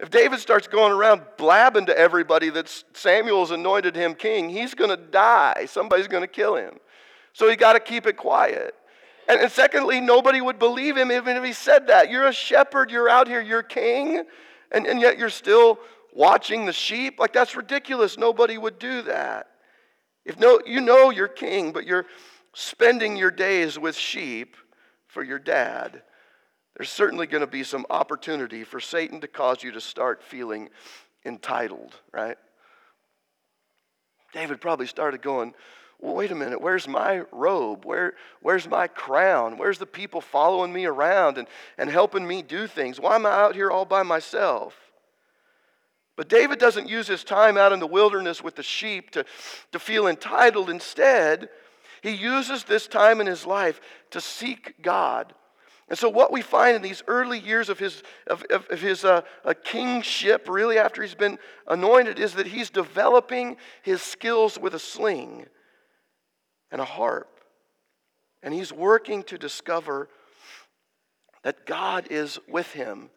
If 0.00 0.10
David 0.10 0.40
starts 0.40 0.68
going 0.68 0.92
around 0.92 1.22
blabbing 1.36 1.86
to 1.86 1.98
everybody 1.98 2.48
that 2.50 2.84
Samuel's 2.94 3.50
anointed 3.50 3.94
him 3.94 4.14
king, 4.14 4.48
he's 4.48 4.74
going 4.74 4.90
to 4.90 4.96
die. 4.96 5.66
Somebody's 5.68 6.08
going 6.08 6.22
to 6.22 6.28
kill 6.28 6.56
him. 6.56 6.78
So 7.34 7.48
he 7.50 7.56
got 7.56 7.74
to 7.74 7.80
keep 7.80 8.06
it 8.06 8.16
quiet. 8.16 8.74
And, 9.28 9.38
and 9.40 9.52
secondly, 9.52 10.00
nobody 10.00 10.40
would 10.40 10.58
believe 10.58 10.96
him 10.96 11.12
even 11.12 11.36
if 11.36 11.44
he 11.44 11.52
said 11.52 11.88
that. 11.88 12.10
You're 12.10 12.26
a 12.26 12.32
shepherd, 12.32 12.90
you're 12.90 13.08
out 13.10 13.28
here, 13.28 13.42
you're 13.42 13.62
king 13.62 14.24
and, 14.72 14.86
and 14.86 15.00
yet 15.00 15.18
you're 15.18 15.30
still 15.30 15.78
watching 16.12 16.66
the 16.66 16.72
sheep? 16.72 17.18
Like, 17.18 17.32
that's 17.32 17.56
ridiculous. 17.56 18.18
Nobody 18.18 18.58
would 18.58 18.78
do 18.78 19.02
that. 19.02 19.48
If 20.24 20.38
no, 20.38 20.60
you 20.66 20.80
know 20.80 21.10
you're 21.10 21.28
king, 21.28 21.72
but 21.72 21.86
you're 21.86 22.06
spending 22.52 23.16
your 23.16 23.30
days 23.30 23.78
with 23.78 23.96
sheep 23.96 24.56
for 25.06 25.22
your 25.22 25.38
dad, 25.38 26.02
there's 26.76 26.90
certainly 26.90 27.26
going 27.26 27.42
to 27.42 27.46
be 27.46 27.62
some 27.62 27.86
opportunity 27.88 28.64
for 28.64 28.80
Satan 28.80 29.20
to 29.20 29.28
cause 29.28 29.62
you 29.62 29.72
to 29.72 29.80
start 29.80 30.22
feeling 30.22 30.68
entitled, 31.24 31.94
right? 32.12 32.36
David 34.32 34.60
probably 34.60 34.86
started 34.86 35.22
going, 35.22 35.54
well, 36.00 36.14
wait 36.14 36.30
a 36.30 36.34
minute, 36.34 36.60
where's 36.60 36.86
my 36.86 37.22
robe? 37.32 37.84
Where, 37.84 38.14
where's 38.42 38.68
my 38.68 38.86
crown? 38.86 39.56
Where's 39.56 39.78
the 39.78 39.86
people 39.86 40.20
following 40.20 40.72
me 40.72 40.84
around 40.84 41.38
and, 41.38 41.48
and 41.78 41.88
helping 41.88 42.26
me 42.26 42.42
do 42.42 42.66
things? 42.66 43.00
Why 43.00 43.14
am 43.14 43.24
I 43.24 43.30
out 43.30 43.54
here 43.54 43.70
all 43.70 43.86
by 43.86 44.02
myself? 44.02 44.76
But 46.16 46.28
David 46.28 46.58
doesn't 46.58 46.88
use 46.88 47.06
his 47.06 47.24
time 47.24 47.56
out 47.56 47.72
in 47.72 47.80
the 47.80 47.86
wilderness 47.86 48.42
with 48.42 48.56
the 48.56 48.62
sheep 48.62 49.10
to, 49.10 49.24
to 49.72 49.78
feel 49.78 50.06
entitled. 50.06 50.70
Instead, 50.70 51.48
he 52.02 52.10
uses 52.10 52.64
this 52.64 52.86
time 52.86 53.20
in 53.20 53.26
his 53.26 53.46
life 53.46 53.80
to 54.10 54.20
seek 54.20 54.80
God. 54.82 55.34
And 55.88 55.98
so, 55.98 56.08
what 56.08 56.32
we 56.32 56.42
find 56.42 56.74
in 56.74 56.82
these 56.82 57.02
early 57.06 57.38
years 57.38 57.68
of 57.68 57.78
his, 57.78 58.02
of, 58.26 58.42
of, 58.50 58.66
of 58.70 58.80
his 58.80 59.04
uh, 59.04 59.22
kingship, 59.62 60.48
really 60.48 60.78
after 60.78 61.00
he's 61.00 61.14
been 61.14 61.38
anointed, 61.68 62.18
is 62.18 62.34
that 62.34 62.48
he's 62.48 62.70
developing 62.70 63.56
his 63.82 64.02
skills 64.02 64.58
with 64.58 64.74
a 64.74 64.80
sling 64.80 65.46
and 66.70 66.80
a 66.80 66.84
harp. 66.84 67.40
And 68.42 68.54
he's 68.54 68.72
working 68.72 69.22
to 69.24 69.38
discover 69.38 70.08
that 71.42 71.66
God 71.66 72.08
is 72.10 72.38
with 72.48 72.72
him 72.72 73.10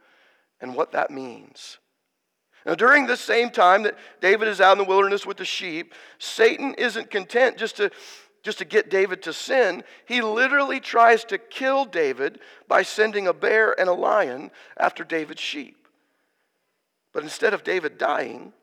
and 0.61 0.75
what 0.75 0.91
that 0.91 1.11
means. 1.11 1.77
Now, 2.65 2.75
during 2.75 3.07
this 3.07 3.21
same 3.21 3.49
time 3.49 3.83
that 3.83 3.97
David 4.21 4.47
is 4.47 4.61
out 4.61 4.73
in 4.73 4.77
the 4.77 4.83
wilderness 4.83 5.25
with 5.25 5.37
the 5.37 5.45
sheep, 5.45 5.93
Satan 6.17 6.73
isn't 6.75 7.09
content 7.09 7.57
just 7.57 7.77
to, 7.77 7.89
just 8.43 8.57
to 8.59 8.65
get 8.65 8.89
David 8.89 9.23
to 9.23 9.33
sin. 9.33 9.83
He 10.05 10.21
literally 10.21 10.79
tries 10.79 11.23
to 11.25 11.37
kill 11.37 11.85
David 11.85 12.39
by 12.67 12.83
sending 12.83 13.27
a 13.27 13.33
bear 13.33 13.79
and 13.79 13.89
a 13.89 13.93
lion 13.93 14.51
after 14.77 15.03
David's 15.03 15.41
sheep. 15.41 15.87
But 17.13 17.23
instead 17.23 17.53
of 17.53 17.63
David 17.63 17.97
dying, 17.97 18.53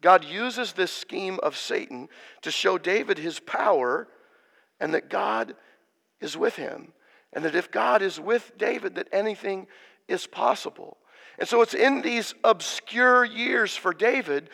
God 0.00 0.24
uses 0.24 0.72
this 0.72 0.92
scheme 0.92 1.38
of 1.42 1.56
Satan 1.56 2.08
to 2.42 2.50
show 2.50 2.78
David 2.78 3.18
his 3.18 3.40
power 3.40 4.08
and 4.78 4.94
that 4.94 5.10
God 5.10 5.54
is 6.20 6.36
with 6.36 6.56
him. 6.56 6.92
And 7.32 7.44
that 7.44 7.54
if 7.54 7.70
God 7.70 8.02
is 8.02 8.20
with 8.20 8.52
David, 8.56 8.94
that 8.96 9.08
anything 9.12 9.66
is 10.08 10.26
possible. 10.26 10.98
And 11.38 11.48
so 11.48 11.60
it's 11.62 11.74
in 11.74 12.02
these 12.02 12.34
obscure 12.44 13.24
years 13.24 13.76
for 13.76 13.92
David 13.92 14.48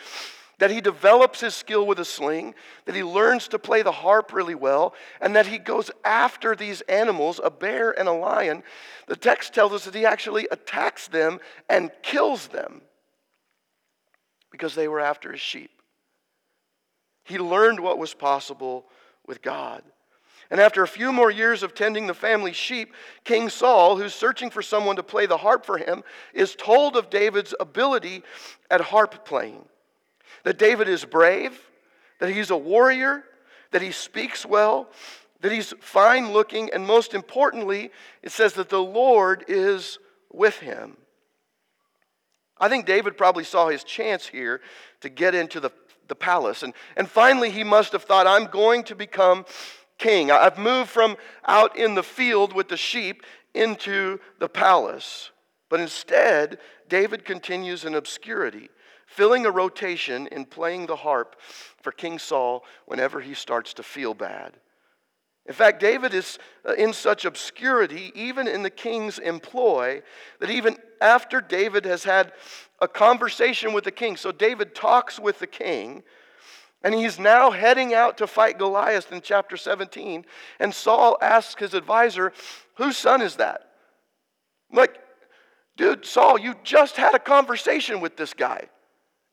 that 0.59 0.71
he 0.71 0.81
develops 0.81 1.41
his 1.41 1.55
skill 1.55 1.87
with 1.87 1.99
a 1.99 2.05
sling, 2.05 2.55
that 2.85 2.95
he 2.95 3.03
learns 3.03 3.49
to 3.49 3.59
play 3.59 3.83
the 3.83 3.91
harp 3.91 4.33
really 4.33 4.55
well, 4.55 4.95
and 5.21 5.35
that 5.35 5.47
he 5.47 5.59
goes 5.59 5.91
after 6.05 6.55
these 6.55 6.83
animals, 6.83 7.41
a 7.43 7.51
bear 7.51 7.91
and 7.99 8.09
a 8.09 8.13
lion. 8.13 8.63
The 9.09 9.17
text 9.17 9.55
tells 9.55 9.73
us 9.73 9.85
that 9.87 9.95
he 9.95 10.07
actually 10.07 10.47
attacks 10.53 11.09
them 11.09 11.41
and 11.69 11.91
kills 12.03 12.47
them 12.49 12.83
because 14.53 14.77
they 14.77 14.87
were 14.87 15.01
after 15.01 15.33
his 15.33 15.41
sheep. 15.41 15.71
He 17.25 17.39
learned 17.39 17.81
what 17.81 17.99
was 17.99 18.15
possible 18.15 18.87
with 19.27 19.43
God. 19.43 19.83
And 20.51 20.61
after 20.61 20.83
a 20.83 20.89
few 20.89 21.13
more 21.13 21.31
years 21.31 21.63
of 21.63 21.75
tending 21.75 22.07
the 22.07 22.15
family 22.15 22.53
sheep, 22.53 22.93
King 23.25 23.49
Saul, 23.49 23.97
who's 23.97 24.15
searching 24.15 24.51
for 24.51 24.61
someone 24.61 24.97
to 24.97 25.03
play 25.03 25.25
the 25.25 25.39
harp 25.39 25.65
for 25.65 25.79
him, 25.79 26.05
is 26.35 26.55
told 26.55 26.95
of 26.95 27.09
David's 27.09 27.55
ability 27.59 28.23
at 28.71 28.83
harp 28.83 29.25
playing. 29.25 29.65
That 30.45 30.59
David 30.59 30.89
is 30.89 31.07
brave, 31.07 31.59
that 32.19 32.29
he's 32.29 32.51
a 32.51 32.57
warrior, 32.57 33.25
that 33.71 33.81
he 33.81 33.93
speaks 33.93 34.45
well, 34.45 34.91
that 35.41 35.53
he's 35.53 35.73
fine 35.81 36.33
looking, 36.33 36.71
and 36.73 36.87
most 36.87 37.15
importantly, 37.15 37.91
it 38.23 38.31
says 38.31 38.53
that 38.55 38.69
the 38.69 38.83
Lord 38.83 39.45
is 39.49 39.99
with 40.31 40.59
him. 40.59 40.99
I 42.62 42.69
think 42.69 42.87
David 42.87 43.19
probably 43.19 43.42
saw 43.42 43.66
his 43.66 43.83
chance 43.83 44.25
here 44.25 44.61
to 45.00 45.09
get 45.09 45.35
into 45.35 45.59
the, 45.59 45.73
the 46.07 46.14
palace. 46.14 46.62
And, 46.62 46.75
and 46.97 47.11
finally, 47.11 47.50
he 47.50 47.64
must 47.64 47.90
have 47.90 48.04
thought, 48.04 48.28
I'm 48.28 48.47
going 48.47 48.85
to 48.85 48.95
become 48.95 49.47
king. 49.99 50.31
I've 50.31 50.59
moved 50.59 50.88
from 50.88 51.16
out 51.45 51.76
in 51.76 51.97
the 51.97 52.04
field 52.04 52.52
with 52.52 52.69
the 52.69 52.76
sheep 52.76 53.25
into 53.52 54.21
the 54.38 54.49
palace. 54.49 55.33
But 55.71 55.81
instead, 55.81 56.59
David 56.88 57.25
continues 57.25 57.85
in 57.85 57.97
obscurity, 57.97 58.71
filling 59.07 59.45
a 59.45 59.50
rotation 59.50 60.28
in 60.28 60.45
playing 60.45 60.87
the 60.87 60.95
harp 60.95 61.35
for 61.81 61.90
King 61.90 62.21
Saul 62.21 62.64
whenever 62.87 63.21
he 63.21 63.35
starts 63.35 63.75
to 63.75 63.83
feel 63.83 64.14
bad. 64.14 64.53
In 65.46 65.55
fact, 65.55 65.81
David 65.81 66.14
is 66.14 66.38
uh, 66.66 66.74
in 66.74 66.92
such 66.92 67.24
obscurity, 67.24 68.12
even 68.14 68.46
in 68.46 68.62
the 68.62 68.70
king's 68.70 69.18
employ, 69.18 70.02
that 70.38 70.50
even 70.50 70.76
after 71.00 71.40
David 71.40 71.85
has 71.85 72.05
had 72.05 72.33
a 72.81 72.87
conversation 72.87 73.72
with 73.72 73.85
the 73.85 73.90
king, 73.90 74.16
so 74.16 74.31
David 74.31 74.74
talks 74.74 75.18
with 75.18 75.40
the 75.40 75.46
king, 75.46 76.05
and 76.85 76.94
he's 76.94 77.18
now 77.18 77.50
heading 77.50 77.92
out 77.94 78.18
to 78.18 78.26
fight 78.26 78.59
Goliath 78.59 79.12
in 79.12 79.20
chapter 79.20 79.57
17. 79.57 80.24
And 80.59 80.74
Saul 80.74 81.16
asks 81.20 81.61
his 81.61 81.74
advisor, 81.74 82.33
Whose 82.76 82.96
son 82.96 83.20
is 83.22 83.37
that? 83.37 83.68
I'm 84.70 84.78
like, 84.78 84.98
dude, 85.76 86.05
Saul, 86.05 86.38
you 86.38 86.55
just 86.64 86.96
had 86.96 87.14
a 87.14 87.20
conversation 87.20 88.00
with 88.00 88.16
this 88.16 88.35
guy. 88.35 88.68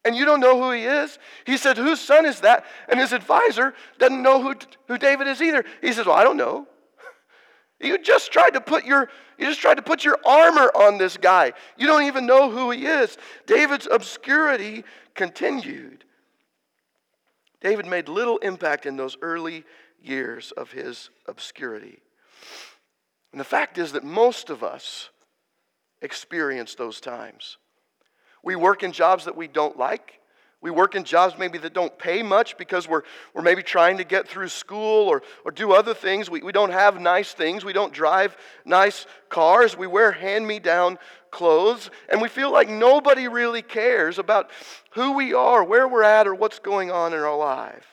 And 0.06 0.16
you 0.16 0.26
don't 0.26 0.40
know 0.40 0.62
who 0.62 0.72
he 0.72 0.84
is? 0.84 1.20
He 1.46 1.58
said, 1.58 1.78
Whose 1.78 2.00
son 2.00 2.26
is 2.26 2.42
that? 2.42 2.66
And 2.88 3.00
his 3.00 3.12
advisor 3.12 3.74
doesn't 3.98 4.22
know 4.22 4.42
who, 4.42 4.56
who 4.88 4.98
David 4.98 5.28
is 5.28 5.42
either. 5.42 5.64
He 5.82 5.92
says, 5.92 6.06
Well, 6.06 6.16
I 6.16 6.24
don't 6.24 6.38
know. 6.38 6.68
You 7.82 7.98
just 7.98 8.34
tried 8.34 8.50
to 8.56 8.62
put 8.62 8.84
your 8.84 9.10
you 9.38 9.46
just 9.46 9.62
tried 9.62 9.76
to 9.76 9.82
put 9.82 10.04
your 10.04 10.20
armor 10.26 10.70
on 10.76 10.98
this 10.98 11.16
guy. 11.16 11.54
You 11.78 11.88
don't 11.88 12.04
even 12.04 12.26
know 12.26 12.52
who 12.52 12.72
he 12.72 12.86
is. 12.86 13.18
David's 13.46 13.88
obscurity 13.90 14.84
continued. 15.16 16.04
David 17.62 17.86
made 17.86 18.10
little 18.10 18.38
impact 18.40 18.86
in 18.86 18.98
those 18.98 19.16
early 19.22 19.64
years 20.02 20.52
of 20.52 20.74
his 20.74 21.10
obscurity. 21.26 22.00
And 23.32 23.40
the 23.40 23.46
fact 23.46 23.78
is 23.78 23.94
that 23.94 24.04
most 24.04 24.50
of 24.50 24.62
us 24.62 25.10
experience 26.02 26.76
those 26.76 27.00
times. 27.00 27.58
We 28.44 28.56
work 28.56 28.84
in 28.84 28.92
jobs 28.92 29.26
that 29.26 29.36
we 29.36 29.48
don't 29.48 29.78
like. 29.78 30.20
We 30.62 30.72
work 30.72 30.96
in 30.96 31.06
jobs 31.06 31.36
maybe 31.40 31.58
that 31.60 31.74
don't 31.74 31.98
pay 31.98 32.22
much 32.22 32.58
because 32.58 32.86
we're, 32.86 33.04
we're 33.34 33.42
maybe 33.42 33.64
trying 33.64 33.98
to 33.98 34.04
get 34.04 34.28
through 34.28 34.50
school 34.50 35.08
or, 35.08 35.24
or 35.46 35.52
do 35.52 35.72
other 35.72 35.94
things. 35.94 36.30
We, 36.30 36.42
we 36.42 36.52
don't 36.52 36.72
have 36.72 37.00
nice 37.00 37.32
things. 37.32 37.64
We 37.64 37.72
don't 37.72 37.94
drive 37.94 38.36
nice 38.66 39.06
cars. 39.30 39.78
We 39.78 39.88
wear 39.88 40.12
hand 40.12 40.46
me 40.46 40.60
down 40.60 41.00
clothes. 41.32 41.90
And 42.10 42.22
we 42.22 42.28
feel 42.28 42.52
like 42.52 42.68
nobody 42.68 43.30
really 43.30 43.62
cares 43.62 44.20
about 44.20 44.50
who 44.92 45.14
we 45.14 45.34
are, 45.34 45.64
where 45.64 45.88
we're 45.88 46.04
at, 46.04 46.28
or 46.28 46.36
what's 46.36 46.60
going 46.60 46.92
on 46.92 47.14
in 47.14 47.20
our 47.20 47.38
life. 47.38 47.88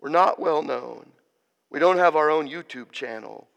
We're 0.00 0.10
not 0.10 0.38
well 0.38 0.62
known. 0.62 1.06
We 1.70 1.78
don't 1.78 1.98
have 1.98 2.14
our 2.14 2.30
own 2.30 2.46
YouTube 2.46 2.92
channel. 2.92 3.48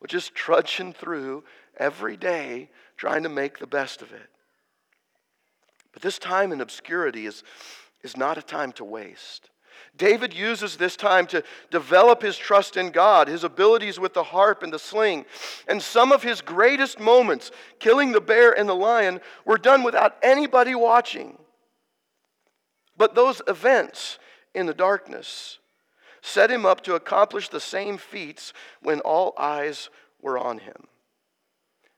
We're 0.00 0.06
just 0.06 0.34
trudging 0.34 0.92
through 0.92 1.44
every 1.78 2.16
day 2.16 2.68
trying 2.96 3.22
to 3.22 3.28
make 3.28 3.58
the 3.58 3.66
best 3.66 4.02
of 4.02 4.12
it. 4.12 4.28
But 5.98 6.04
this 6.04 6.20
time 6.20 6.52
in 6.52 6.60
obscurity 6.60 7.26
is, 7.26 7.42
is 8.04 8.16
not 8.16 8.38
a 8.38 8.42
time 8.42 8.70
to 8.74 8.84
waste. 8.84 9.50
David 9.96 10.32
uses 10.32 10.76
this 10.76 10.94
time 10.94 11.26
to 11.26 11.42
develop 11.72 12.22
his 12.22 12.36
trust 12.36 12.76
in 12.76 12.90
God, 12.90 13.26
his 13.26 13.42
abilities 13.42 13.98
with 13.98 14.14
the 14.14 14.22
harp 14.22 14.62
and 14.62 14.72
the 14.72 14.78
sling. 14.78 15.24
And 15.66 15.82
some 15.82 16.12
of 16.12 16.22
his 16.22 16.40
greatest 16.40 17.00
moments, 17.00 17.50
killing 17.80 18.12
the 18.12 18.20
bear 18.20 18.56
and 18.56 18.68
the 18.68 18.76
lion, 18.76 19.20
were 19.44 19.58
done 19.58 19.82
without 19.82 20.14
anybody 20.22 20.76
watching. 20.76 21.36
But 22.96 23.16
those 23.16 23.42
events 23.48 24.20
in 24.54 24.66
the 24.66 24.74
darkness 24.74 25.58
set 26.22 26.48
him 26.48 26.64
up 26.64 26.84
to 26.84 26.94
accomplish 26.94 27.48
the 27.48 27.58
same 27.58 27.98
feats 27.98 28.52
when 28.82 29.00
all 29.00 29.34
eyes 29.36 29.90
were 30.22 30.38
on 30.38 30.58
him. 30.58 30.86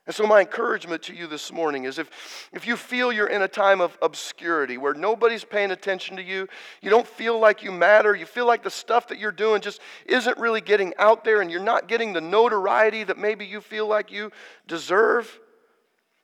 And 0.07 0.15
so, 0.15 0.25
my 0.25 0.39
encouragement 0.39 1.03
to 1.03 1.13
you 1.13 1.27
this 1.27 1.51
morning 1.51 1.83
is 1.83 1.99
if, 1.99 2.49
if 2.51 2.65
you 2.65 2.75
feel 2.75 3.11
you're 3.11 3.27
in 3.27 3.43
a 3.43 3.47
time 3.47 3.81
of 3.81 3.95
obscurity 4.01 4.79
where 4.79 4.95
nobody's 4.95 5.43
paying 5.43 5.69
attention 5.69 6.15
to 6.17 6.23
you, 6.23 6.47
you 6.81 6.89
don't 6.89 7.07
feel 7.07 7.39
like 7.39 7.61
you 7.61 7.71
matter, 7.71 8.15
you 8.15 8.25
feel 8.25 8.47
like 8.47 8.63
the 8.63 8.71
stuff 8.71 9.07
that 9.09 9.19
you're 9.19 9.31
doing 9.31 9.61
just 9.61 9.79
isn't 10.07 10.39
really 10.39 10.61
getting 10.61 10.93
out 10.97 11.23
there, 11.23 11.41
and 11.41 11.51
you're 11.51 11.59
not 11.59 11.87
getting 11.87 12.13
the 12.13 12.21
notoriety 12.21 13.03
that 13.03 13.19
maybe 13.19 13.45
you 13.45 13.61
feel 13.61 13.87
like 13.87 14.11
you 14.11 14.31
deserve, 14.67 15.39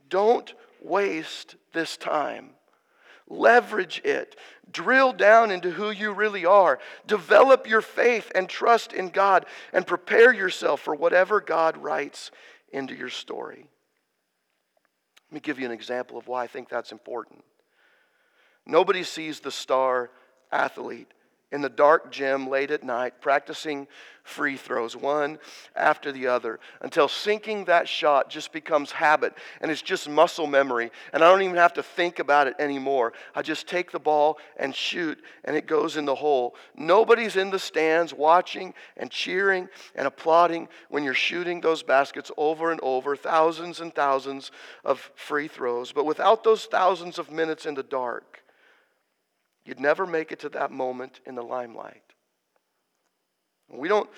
don't 0.09 0.55
waste 0.81 1.55
this 1.71 1.97
time. 1.97 2.51
Leverage 3.29 4.01
it. 4.03 4.37
Drill 4.71 5.13
down 5.13 5.51
into 5.51 5.69
who 5.69 5.91
you 5.91 6.13
really 6.13 6.45
are. 6.45 6.79
Develop 7.05 7.67
your 7.67 7.81
faith 7.81 8.31
and 8.33 8.49
trust 8.49 8.91
in 8.91 9.09
God 9.09 9.45
and 9.71 9.85
prepare 9.85 10.33
yourself 10.33 10.81
for 10.81 10.95
whatever 10.95 11.41
God 11.41 11.77
writes 11.77 12.31
into 12.71 12.95
your 12.95 13.09
story. 13.09 13.65
Let 15.29 15.33
me 15.33 15.39
give 15.39 15.59
you 15.59 15.65
an 15.65 15.71
example 15.71 16.17
of 16.17 16.27
why 16.27 16.43
I 16.43 16.47
think 16.47 16.69
that's 16.69 16.91
important. 16.91 17.43
Nobody 18.65 19.03
sees 19.03 19.39
the 19.39 19.51
star 19.51 20.09
athlete 20.51 21.11
in 21.51 21.61
the 21.61 21.69
dark 21.69 22.11
gym 22.11 22.49
late 22.49 22.71
at 22.71 22.83
night, 22.83 23.21
practicing 23.21 23.87
free 24.23 24.57
throws, 24.57 24.93
one 24.93 25.39
after 25.75 26.11
the 26.11 26.27
other, 26.27 26.59
until 26.81 27.07
sinking 27.07 27.63
that 27.63 27.87
shot 27.87 28.29
just 28.29 28.51
becomes 28.51 28.91
habit 28.91 29.33
and 29.61 29.71
it's 29.71 29.81
just 29.81 30.09
muscle 30.09 30.47
memory. 30.47 30.91
And 31.13 31.23
I 31.23 31.31
don't 31.31 31.41
even 31.41 31.55
have 31.55 31.73
to 31.75 31.83
think 31.83 32.19
about 32.19 32.47
it 32.47 32.55
anymore. 32.59 33.13
I 33.33 33.41
just 33.41 33.67
take 33.67 33.91
the 33.91 33.99
ball 33.99 34.37
and 34.57 34.75
shoot, 34.75 35.23
and 35.45 35.55
it 35.55 35.65
goes 35.65 35.95
in 35.95 36.03
the 36.03 36.15
hole. 36.15 36.55
Nobody's 36.75 37.37
in 37.37 37.49
the 37.49 37.59
stands 37.59 38.13
watching 38.13 38.73
and 38.97 39.09
cheering 39.09 39.69
and 39.95 40.05
applauding 40.05 40.67
when 40.89 41.03
you're 41.03 41.13
shooting 41.13 41.61
those 41.61 41.81
baskets 41.81 42.29
over 42.35 42.71
and 42.71 42.81
over, 42.83 43.15
thousands 43.15 43.79
and 43.79 43.95
thousands 43.95 44.51
of 44.83 45.09
free 45.15 45.47
throws. 45.47 45.93
But 45.93 46.05
without 46.05 46.43
those 46.43 46.65
thousands 46.65 47.17
of 47.17 47.31
minutes 47.31 47.65
in 47.65 47.75
the 47.75 47.83
dark, 47.83 48.43
You'd 49.67 49.81
never 49.81 50.05
make 50.05 50.31
it 50.31 50.39
to 50.39 50.49
that 50.49 50.71
moment 50.71 51.19
in 51.25 51.35
the 51.35 51.43
limelight. 51.43 52.01
We 53.69 53.89
don't 53.89 54.09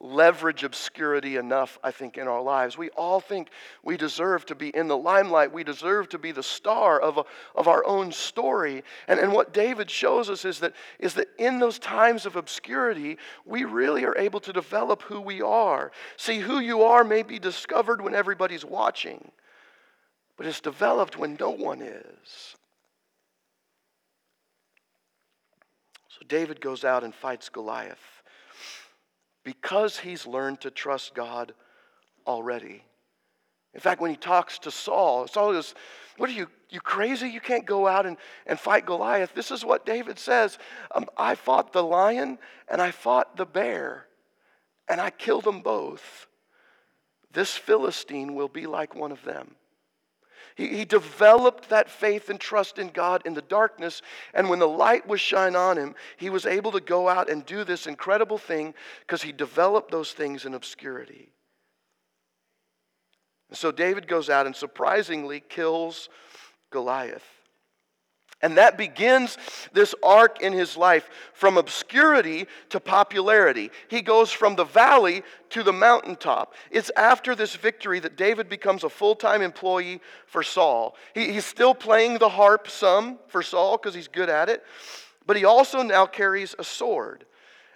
leverage 0.00 0.64
obscurity 0.64 1.36
enough, 1.36 1.78
I 1.82 1.92
think, 1.92 2.18
in 2.18 2.28
our 2.28 2.42
lives. 2.42 2.76
We 2.76 2.90
all 2.90 3.18
think 3.18 3.48
we 3.82 3.96
deserve 3.96 4.44
to 4.46 4.54
be 4.54 4.68
in 4.68 4.86
the 4.86 4.98
limelight. 4.98 5.50
We 5.50 5.64
deserve 5.64 6.10
to 6.10 6.18
be 6.18 6.30
the 6.30 6.42
star 6.42 7.00
of, 7.00 7.16
a, 7.16 7.24
of 7.54 7.68
our 7.68 7.86
own 7.86 8.12
story. 8.12 8.84
And, 9.08 9.18
and 9.18 9.32
what 9.32 9.54
David 9.54 9.90
shows 9.90 10.28
us 10.28 10.44
is 10.44 10.60
that, 10.60 10.74
is 10.98 11.14
that 11.14 11.28
in 11.38 11.58
those 11.58 11.78
times 11.78 12.26
of 12.26 12.36
obscurity, 12.36 13.16
we 13.46 13.64
really 13.64 14.04
are 14.04 14.16
able 14.18 14.40
to 14.40 14.52
develop 14.52 15.00
who 15.00 15.22
we 15.22 15.40
are. 15.40 15.90
See, 16.18 16.38
who 16.38 16.58
you 16.58 16.82
are 16.82 17.02
may 17.02 17.22
be 17.22 17.38
discovered 17.38 18.02
when 18.02 18.14
everybody's 18.14 18.64
watching, 18.64 19.32
but 20.36 20.44
it's 20.44 20.60
developed 20.60 21.16
when 21.16 21.38
no 21.40 21.48
one 21.48 21.80
is. 21.80 22.57
So 26.18 26.26
David 26.26 26.60
goes 26.60 26.84
out 26.84 27.04
and 27.04 27.14
fights 27.14 27.48
Goliath 27.48 28.22
because 29.44 29.98
he's 29.98 30.26
learned 30.26 30.60
to 30.62 30.70
trust 30.70 31.14
God 31.14 31.54
already. 32.26 32.82
In 33.74 33.80
fact, 33.80 34.00
when 34.00 34.10
he 34.10 34.16
talks 34.16 34.58
to 34.60 34.70
Saul, 34.70 35.28
Saul 35.28 35.52
goes, 35.52 35.74
What 36.16 36.28
are 36.28 36.32
you, 36.32 36.48
you 36.70 36.80
crazy? 36.80 37.28
You 37.28 37.40
can't 37.40 37.64
go 37.64 37.86
out 37.86 38.06
and, 38.06 38.16
and 38.46 38.58
fight 38.58 38.86
Goliath. 38.86 39.34
This 39.34 39.50
is 39.50 39.64
what 39.64 39.86
David 39.86 40.18
says 40.18 40.58
um, 40.94 41.06
I 41.16 41.34
fought 41.34 41.72
the 41.72 41.84
lion 41.84 42.38
and 42.68 42.82
I 42.82 42.90
fought 42.90 43.36
the 43.36 43.46
bear, 43.46 44.06
and 44.88 45.00
I 45.00 45.10
killed 45.10 45.44
them 45.44 45.60
both. 45.60 46.26
This 47.32 47.56
Philistine 47.56 48.34
will 48.34 48.48
be 48.48 48.66
like 48.66 48.94
one 48.94 49.12
of 49.12 49.22
them. 49.22 49.54
He, 50.58 50.76
he 50.76 50.84
developed 50.84 51.68
that 51.68 51.88
faith 51.88 52.28
and 52.28 52.38
trust 52.38 52.80
in 52.80 52.88
God 52.88 53.22
in 53.24 53.34
the 53.34 53.42
darkness. 53.42 54.02
And 54.34 54.50
when 54.50 54.58
the 54.58 54.68
light 54.68 55.06
was 55.06 55.20
shine 55.20 55.54
on 55.54 55.78
him, 55.78 55.94
he 56.16 56.30
was 56.30 56.44
able 56.44 56.72
to 56.72 56.80
go 56.80 57.08
out 57.08 57.30
and 57.30 57.46
do 57.46 57.62
this 57.62 57.86
incredible 57.86 58.38
thing 58.38 58.74
because 59.00 59.22
he 59.22 59.30
developed 59.30 59.92
those 59.92 60.12
things 60.12 60.44
in 60.44 60.54
obscurity. 60.54 61.30
And 63.48 63.56
so 63.56 63.70
David 63.70 64.08
goes 64.08 64.28
out 64.28 64.46
and 64.46 64.54
surprisingly 64.54 65.40
kills 65.40 66.08
Goliath. 66.70 67.37
And 68.40 68.56
that 68.56 68.78
begins 68.78 69.36
this 69.72 69.94
arc 70.02 70.42
in 70.42 70.52
his 70.52 70.76
life 70.76 71.10
from 71.32 71.56
obscurity 71.56 72.46
to 72.68 72.78
popularity. 72.78 73.72
He 73.88 74.00
goes 74.00 74.30
from 74.30 74.54
the 74.54 74.64
valley 74.64 75.24
to 75.50 75.64
the 75.64 75.72
mountaintop. 75.72 76.54
It's 76.70 76.90
after 76.96 77.34
this 77.34 77.56
victory 77.56 77.98
that 77.98 78.16
David 78.16 78.48
becomes 78.48 78.84
a 78.84 78.88
full 78.88 79.16
time 79.16 79.42
employee 79.42 80.00
for 80.26 80.44
Saul. 80.44 80.94
He, 81.14 81.32
he's 81.32 81.46
still 81.46 81.74
playing 81.74 82.18
the 82.18 82.28
harp 82.28 82.70
some 82.70 83.18
for 83.26 83.42
Saul 83.42 83.76
because 83.76 83.94
he's 83.94 84.08
good 84.08 84.28
at 84.28 84.48
it, 84.48 84.62
but 85.26 85.36
he 85.36 85.44
also 85.44 85.82
now 85.82 86.06
carries 86.06 86.54
a 86.60 86.64
sword. 86.64 87.24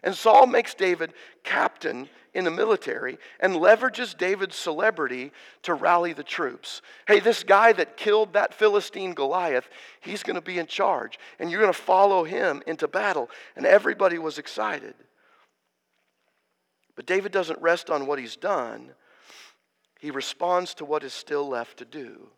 And 0.05 0.15
Saul 0.15 0.47
makes 0.47 0.75
David 0.75 1.13
captain 1.43 2.09
in 2.35 2.45
the 2.45 2.51
military 2.51 3.19
and 3.41 3.55
leverages 3.55 4.17
David's 4.17 4.57
celebrity 4.57 5.33
to 5.63 5.75
rally 5.75 6.13
the 6.13 6.23
troops. 6.23 6.81
Hey, 7.07 7.21
this 7.21 7.43
guy 7.45 7.73
that 7.75 7.97
killed 7.97 8.33
that 8.33 8.55
Philistine 8.55 9.13
Goliath, 9.13 9.69
he's 10.01 10.23
going 10.23 10.37
to 10.37 10.41
be 10.41 10.59
in 10.59 10.67
charge, 10.67 11.19
and 11.39 11.51
you're 11.51 11.61
going 11.61 11.73
to 11.73 11.79
follow 11.79 12.25
him 12.25 12.63
into 12.67 12.89
battle. 12.89 13.29
And 13.57 13.67
everybody 13.67 14.19
was 14.19 14.39
excited. 14.39 14.95
But 16.97 17.07
David 17.07 17.33
doesn't 17.33 17.61
rest 17.61 17.91
on 17.91 18.07
what 18.07 18.19
he's 18.19 18.37
done, 18.37 18.93
he 20.01 20.11
responds 20.11 20.75
to 20.75 20.85
what 20.85 21.05
is 21.05 21.13
still 21.13 21.49
left 21.49 21.79
to 21.79 21.85
do. 21.85 22.29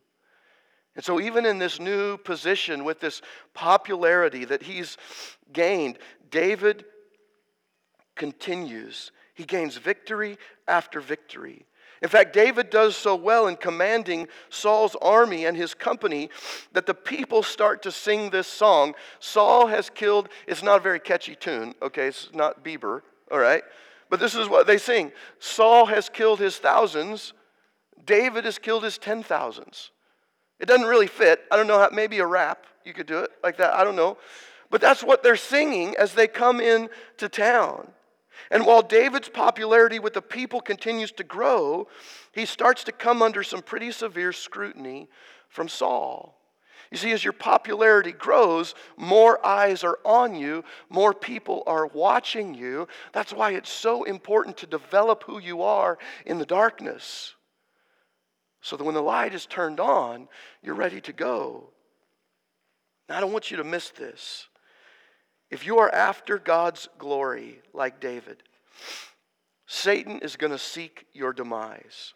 And 0.97 1.05
so, 1.05 1.21
even 1.21 1.45
in 1.45 1.59
this 1.59 1.81
new 1.81 2.17
position 2.19 2.85
with 2.85 3.01
this 3.01 3.21
popularity 3.53 4.45
that 4.45 4.63
he's 4.63 4.97
gained, 5.53 5.99
David 6.31 6.85
continues 8.15 9.11
he 9.35 9.45
gains 9.45 9.77
victory 9.77 10.39
after 10.67 11.01
victory. 11.01 11.67
In 12.03 12.09
fact, 12.09 12.33
David 12.35 12.71
does 12.71 12.97
so 12.97 13.15
well 13.15 13.47
in 13.47 13.57
commanding 13.57 14.29
Saul's 14.51 14.95
army 15.01 15.47
and 15.47 15.57
his 15.57 15.73
company 15.73 16.29
that 16.73 16.87
the 16.87 16.95
people 16.95 17.43
start 17.43 17.83
to 17.85 17.91
sing 17.91 18.31
this 18.31 18.47
song. 18.47 18.95
Saul 19.21 19.69
has 19.69 19.89
killed, 19.89 20.29
it's 20.47 20.63
not 20.63 20.81
a 20.81 20.83
very 20.83 21.01
catchy 21.01 21.35
tune, 21.35 21.75
okay? 21.81 22.09
It's 22.09 22.29
not 22.35 22.65
Bieber, 22.65 23.01
all 23.31 23.39
right? 23.39 23.63
But 24.11 24.21
this 24.21 24.35
is 24.35 24.49
what 24.49 24.67
they 24.67 24.79
sing 24.79 25.13
Saul 25.39 25.87
has 25.87 26.09
killed 26.09 26.41
his 26.41 26.59
thousands, 26.59 27.33
David 28.05 28.45
has 28.45 28.59
killed 28.59 28.85
his 28.85 28.99
ten 28.99 29.23
thousands. 29.23 29.91
It 30.61 30.67
doesn't 30.67 30.87
really 30.87 31.07
fit. 31.07 31.41
I 31.51 31.57
don't 31.57 31.67
know 31.67 31.79
how, 31.79 31.89
maybe 31.91 32.19
a 32.19 32.27
rap, 32.27 32.67
you 32.85 32.93
could 32.93 33.07
do 33.07 33.21
it 33.21 33.31
like 33.43 33.57
that. 33.57 33.75
I 33.75 33.83
don't 33.83 33.97
know. 33.97 34.19
But 34.71 34.81
that's 34.81 35.03
what 35.03 35.23
they're 35.23 35.37
singing 35.37 35.97
as 35.97 36.13
they 36.13 36.27
come 36.27 36.61
into 36.61 37.29
town. 37.29 37.89
And 38.51 38.67
while 38.67 38.83
David's 38.83 39.29
popularity 39.29 39.99
with 39.99 40.15
the 40.15 40.23
people 40.23 40.61
continues 40.61 41.13
to 41.13 41.25
grow, 41.25 41.89
he 42.33 42.47
starts 42.47 42.85
to 42.85 42.93
come 42.93 43.23
under 43.23 43.43
some 43.43 43.63
pretty 43.63 43.91
severe 43.91 44.33
scrutiny 44.33 45.09
from 45.49 45.69
Saul. 45.69 46.39
You 46.91 46.99
see, 46.99 47.13
as 47.13 47.25
your 47.25 47.33
popularity 47.33 48.13
grows, 48.13 48.75
more 48.97 49.45
eyes 49.45 49.83
are 49.83 49.99
on 50.05 50.35
you, 50.35 50.65
more 50.89 51.13
people 51.13 51.63
are 51.67 51.87
watching 51.87 52.55
you. 52.55 52.87
That's 53.13 53.33
why 53.33 53.53
it's 53.53 53.71
so 53.71 54.05
important 54.05 54.57
to 54.59 54.67
develop 54.67 55.25
who 55.25 55.41
you 55.41 55.63
are 55.63 55.99
in 56.27 56.39
the 56.39 56.47
darkness. 56.47 57.35
So 58.61 58.77
that 58.77 58.85
when 58.85 58.95
the 58.95 59.03
light 59.03 59.35
is 59.35 59.47
turned 59.47 59.81
on, 59.81 60.29
you're 60.63 60.75
ready 60.75 61.01
to 61.03 61.13
go. 61.13 61.71
Now, 63.09 63.17
I 63.17 63.21
don't 63.21 63.33
want 63.33 63.51
you 63.51 63.57
to 63.59 63.65
miss 63.65 63.91
this. 63.91 64.49
If 65.55 65.65
you 65.65 65.79
are 65.79 65.95
after 65.95 66.37
God's 66.37 66.89
glory 66.99 67.61
like 67.73 68.01
David, 68.01 68.43
Satan 69.69 70.19
is 70.19 70.35
going 70.35 70.51
to 70.51 70.59
seek 70.59 71.07
your 71.13 71.33
demise. 71.33 72.13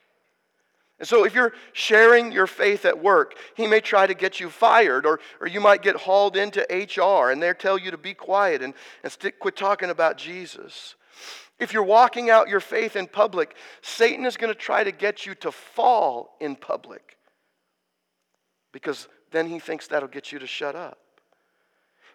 And 0.99 1.07
so, 1.07 1.25
if 1.25 1.37
you're 1.37 1.53
sharing 1.73 2.33
your 2.33 2.49
faith 2.49 2.85
at 2.85 3.01
work, 3.01 3.37
he 3.55 3.69
may 3.69 3.79
try 3.81 4.09
to 4.09 4.15
get 4.15 4.41
you 4.41 4.51
fired, 4.51 5.07
or, 5.07 5.21
or 5.41 5.47
you 5.47 5.61
might 5.61 5.83
get 5.83 5.95
hauled 5.95 6.37
into 6.37 6.67
HR 6.69 7.31
and 7.31 7.41
they 7.41 7.53
tell 7.53 7.79
you 7.79 7.93
to 7.93 7.97
be 7.97 8.13
quiet 8.13 8.61
and, 8.61 8.75
and 9.05 9.13
stick, 9.13 9.39
quit 9.39 9.55
talking 9.55 9.91
about 9.91 10.19
Jesus. 10.19 10.97
If 11.61 11.73
you're 11.73 11.85
walking 11.85 12.31
out 12.31 12.49
your 12.49 12.59
faith 12.59 12.97
in 12.97 13.07
public, 13.07 13.55
Satan 13.83 14.27
is 14.27 14.37
going 14.37 14.53
to 14.53 14.59
try 14.59 14.83
to 14.83 14.91
get 14.91 15.27
you 15.27 15.37
to 15.37 15.53
fall 15.53 16.37
in 16.41 16.57
public 16.57 17.17
because 18.73 19.07
then 19.31 19.49
he 19.49 19.61
thinks 19.61 19.87
that'll 19.87 20.09
get 20.09 20.33
you 20.33 20.41
to 20.41 20.47
shut 20.49 20.75
up. 20.75 20.99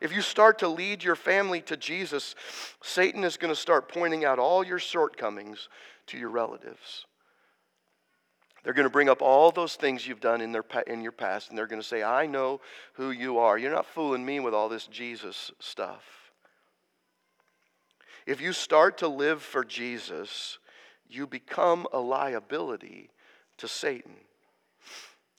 If 0.04 0.14
you 0.14 0.22
start 0.22 0.60
to 0.60 0.68
lead 0.68 1.02
your 1.02 1.16
family 1.16 1.62
to 1.62 1.78
Jesus, 1.78 2.36
Satan 2.82 3.24
is 3.24 3.38
going 3.38 3.54
to 3.54 3.60
start 3.60 3.88
pointing 3.88 4.26
out 4.26 4.38
all 4.38 4.62
your 4.62 4.78
shortcomings 4.78 5.70
to 6.08 6.18
your 6.18 6.28
relatives. 6.28 7.06
They're 8.64 8.74
going 8.74 8.86
to 8.86 8.92
bring 8.92 9.08
up 9.08 9.22
all 9.22 9.50
those 9.50 9.76
things 9.76 10.06
you've 10.06 10.20
done 10.20 10.42
in, 10.42 10.52
their, 10.52 10.66
in 10.88 11.02
your 11.02 11.14
past, 11.14 11.48
and 11.50 11.58
they're 11.58 11.68
going 11.68 11.82
to 11.82 11.88
say, 11.88 12.04
I 12.04 12.26
know 12.26 12.60
who 12.96 13.12
you 13.12 13.38
are. 13.38 13.58
You're 13.58 13.72
not 13.72 13.86
fooling 13.86 14.26
me 14.26 14.42
with 14.42 14.54
all 14.54 14.68
this 14.68 14.88
Jesus 14.88 15.54
stuff. 15.60 16.04
If 18.26 18.42
you 18.42 18.52
start 18.52 18.98
to 18.98 19.08
live 19.08 19.42
for 19.42 19.64
Jesus, 19.64 20.60
you 21.08 21.28
become 21.28 21.88
a 21.94 22.00
liability 22.00 23.10
to 23.58 23.70
Satan. 23.70 24.16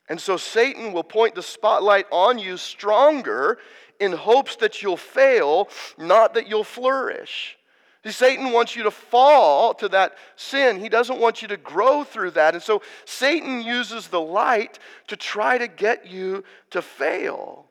And 0.09 0.21
so 0.21 0.37
Satan 0.37 0.93
will 0.93 1.05
point 1.05 1.35
the 1.35 1.43
spotlight 1.43 2.07
on 2.11 2.39
you 2.39 2.57
stronger 2.57 3.59
in 4.01 4.13
hopes 4.13 4.57
that 4.57 4.83
you'll 4.83 4.97
fail, 4.97 5.69
not 5.99 6.35
that 6.35 6.49
you'll 6.49 6.65
flourish. 6.65 7.57
See, 8.05 8.13
Satan 8.13 8.53
wants 8.53 8.77
you 8.77 8.83
to 8.83 8.91
fall 8.91 9.73
to 9.75 9.89
that 9.89 10.17
sin. 10.37 10.79
He 10.79 10.91
doesn't 10.91 11.21
want 11.21 11.41
you 11.41 11.49
to 11.49 11.57
grow 11.57 12.05
through 12.05 12.33
that. 12.33 12.55
And 12.55 12.63
so 12.63 12.83
Satan 13.07 13.63
uses 13.63 14.09
the 14.09 14.21
light 14.21 14.79
to 15.07 15.17
try 15.17 15.57
to 15.57 15.67
get 15.67 16.07
you 16.07 16.45
to 16.71 16.83
fail. 16.83 17.67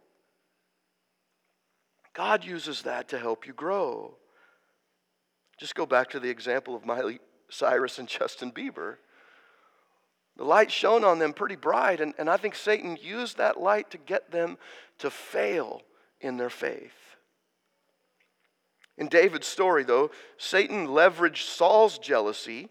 God 2.14 2.44
uses 2.44 2.82
that 2.84 3.10
to 3.10 3.20
help 3.20 3.46
you 3.46 3.54
grow. 3.54 4.16
Just 5.60 5.76
go 5.76 5.86
back 5.86 6.10
to 6.12 6.20
the 6.20 6.30
example 6.30 6.76
of 6.76 6.86
Miley 6.86 7.20
Cyrus 7.50 8.00
and 8.00 8.08
Justin 8.08 8.52
Bieber. 8.52 8.96
The 10.36 10.44
light 10.44 10.72
shone 10.72 11.04
on 11.04 11.20
them 11.20 11.34
pretty 11.34 11.56
bright, 11.56 12.02
and, 12.02 12.16
and 12.18 12.28
I 12.28 12.38
think 12.38 12.56
Satan 12.56 12.98
used 13.00 13.38
that 13.38 13.60
light 13.60 13.92
to 13.92 14.00
get 14.00 14.32
them 14.32 14.58
to 14.98 15.12
fail 15.12 15.84
in 16.24 16.38
their 16.38 16.50
faith. 16.50 16.94
In 18.98 19.08
David's 19.08 19.48
story, 19.48 19.84
though, 19.84 20.12
Satan 20.38 20.88
leveraged 20.88 21.44
Saul's 21.44 21.98
jealousy 21.98 22.70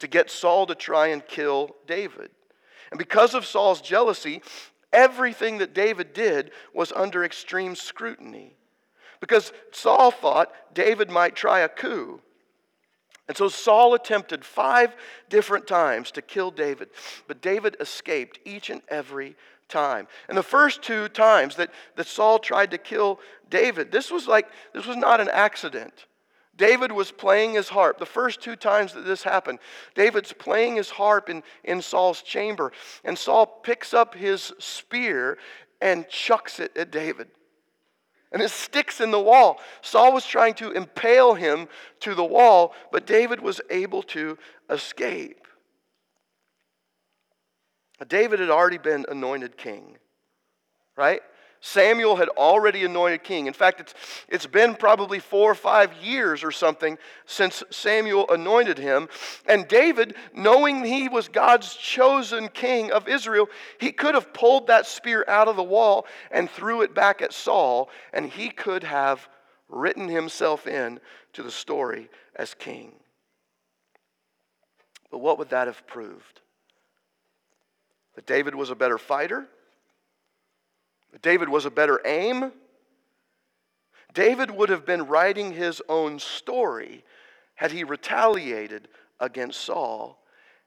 to 0.00 0.08
get 0.08 0.30
Saul 0.30 0.66
to 0.66 0.74
try 0.74 1.08
and 1.08 1.26
kill 1.26 1.76
David. 1.86 2.30
And 2.90 2.98
because 2.98 3.34
of 3.34 3.46
Saul's 3.46 3.80
jealousy, 3.80 4.42
everything 4.92 5.58
that 5.58 5.74
David 5.74 6.12
did 6.12 6.50
was 6.74 6.92
under 6.92 7.24
extreme 7.24 7.74
scrutiny. 7.74 8.54
Because 9.20 9.52
Saul 9.72 10.10
thought 10.10 10.52
David 10.74 11.10
might 11.10 11.36
try 11.36 11.60
a 11.60 11.68
coup. 11.68 12.20
And 13.26 13.36
so 13.36 13.48
Saul 13.48 13.94
attempted 13.94 14.44
five 14.44 14.94
different 15.30 15.66
times 15.66 16.10
to 16.10 16.22
kill 16.22 16.50
David, 16.50 16.90
but 17.26 17.40
David 17.40 17.76
escaped 17.80 18.38
each 18.44 18.68
and 18.68 18.82
every 18.88 19.34
time. 19.68 20.06
And 20.28 20.36
the 20.36 20.42
first 20.42 20.82
two 20.82 21.08
times 21.08 21.56
that, 21.56 21.70
that 21.96 22.06
Saul 22.06 22.38
tried 22.38 22.70
to 22.72 22.78
kill 22.78 23.20
David, 23.50 23.90
this 23.92 24.10
was 24.10 24.26
like, 24.26 24.48
this 24.72 24.86
was 24.86 24.96
not 24.96 25.20
an 25.20 25.28
accident. 25.28 26.06
David 26.56 26.92
was 26.92 27.10
playing 27.10 27.54
his 27.54 27.68
harp. 27.68 27.98
The 27.98 28.06
first 28.06 28.40
two 28.40 28.56
times 28.56 28.92
that 28.92 29.04
this 29.04 29.22
happened, 29.22 29.58
David's 29.94 30.32
playing 30.32 30.76
his 30.76 30.90
harp 30.90 31.28
in, 31.28 31.42
in 31.64 31.82
Saul's 31.82 32.22
chamber, 32.22 32.72
and 33.04 33.18
Saul 33.18 33.46
picks 33.46 33.92
up 33.92 34.14
his 34.14 34.52
spear 34.58 35.38
and 35.80 36.08
chucks 36.08 36.60
it 36.60 36.76
at 36.76 36.90
David. 36.90 37.28
And 38.32 38.42
it 38.42 38.50
sticks 38.50 39.00
in 39.00 39.10
the 39.10 39.20
wall. 39.20 39.60
Saul 39.80 40.12
was 40.12 40.26
trying 40.26 40.54
to 40.54 40.72
impale 40.72 41.34
him 41.34 41.68
to 42.00 42.14
the 42.14 42.24
wall, 42.24 42.74
but 42.90 43.06
David 43.06 43.40
was 43.40 43.60
able 43.70 44.02
to 44.04 44.38
escape. 44.70 45.43
David 48.08 48.40
had 48.40 48.50
already 48.50 48.78
been 48.78 49.06
anointed 49.08 49.56
king, 49.56 49.96
right? 50.96 51.22
Samuel 51.60 52.16
had 52.16 52.28
already 52.28 52.84
anointed 52.84 53.24
king. 53.24 53.46
In 53.46 53.54
fact, 53.54 53.80
it's, 53.80 53.94
it's 54.28 54.46
been 54.46 54.74
probably 54.74 55.18
four 55.18 55.50
or 55.50 55.54
five 55.54 55.94
years 56.02 56.44
or 56.44 56.50
something 56.50 56.98
since 57.24 57.62
Samuel 57.70 58.28
anointed 58.28 58.76
him. 58.76 59.08
And 59.46 59.66
David, 59.66 60.14
knowing 60.34 60.84
he 60.84 61.08
was 61.08 61.26
God's 61.28 61.74
chosen 61.74 62.48
king 62.48 62.92
of 62.92 63.08
Israel, 63.08 63.48
he 63.80 63.92
could 63.92 64.14
have 64.14 64.34
pulled 64.34 64.66
that 64.66 64.86
spear 64.86 65.24
out 65.26 65.48
of 65.48 65.56
the 65.56 65.62
wall 65.62 66.06
and 66.30 66.50
threw 66.50 66.82
it 66.82 66.94
back 66.94 67.22
at 67.22 67.32
Saul, 67.32 67.88
and 68.12 68.28
he 68.28 68.50
could 68.50 68.84
have 68.84 69.26
written 69.70 70.08
himself 70.08 70.66
in 70.66 71.00
to 71.32 71.42
the 71.42 71.50
story 71.50 72.10
as 72.36 72.52
king. 72.52 72.92
But 75.10 75.18
what 75.20 75.38
would 75.38 75.48
that 75.48 75.66
have 75.66 75.86
proved? 75.86 76.42
That 78.14 78.26
David 78.26 78.54
was 78.54 78.70
a 78.70 78.74
better 78.74 78.98
fighter? 78.98 79.46
David 81.22 81.48
was 81.48 81.64
a 81.64 81.70
better 81.70 82.00
aim. 82.04 82.52
David 84.12 84.50
would 84.50 84.68
have 84.68 84.86
been 84.86 85.06
writing 85.06 85.52
his 85.52 85.82
own 85.88 86.18
story 86.18 87.04
had 87.56 87.72
he 87.72 87.84
retaliated 87.84 88.88
against 89.20 89.60
Saul, 89.60 90.18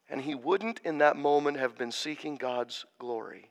and 0.10 0.22
he 0.22 0.36
wouldn't 0.36 0.80
in 0.84 1.00
that 1.00 1.18
moment 1.18 1.58
have 1.58 1.78
been 1.78 1.92
seeking 1.92 2.36
God's 2.36 2.86
glory. 3.00 3.50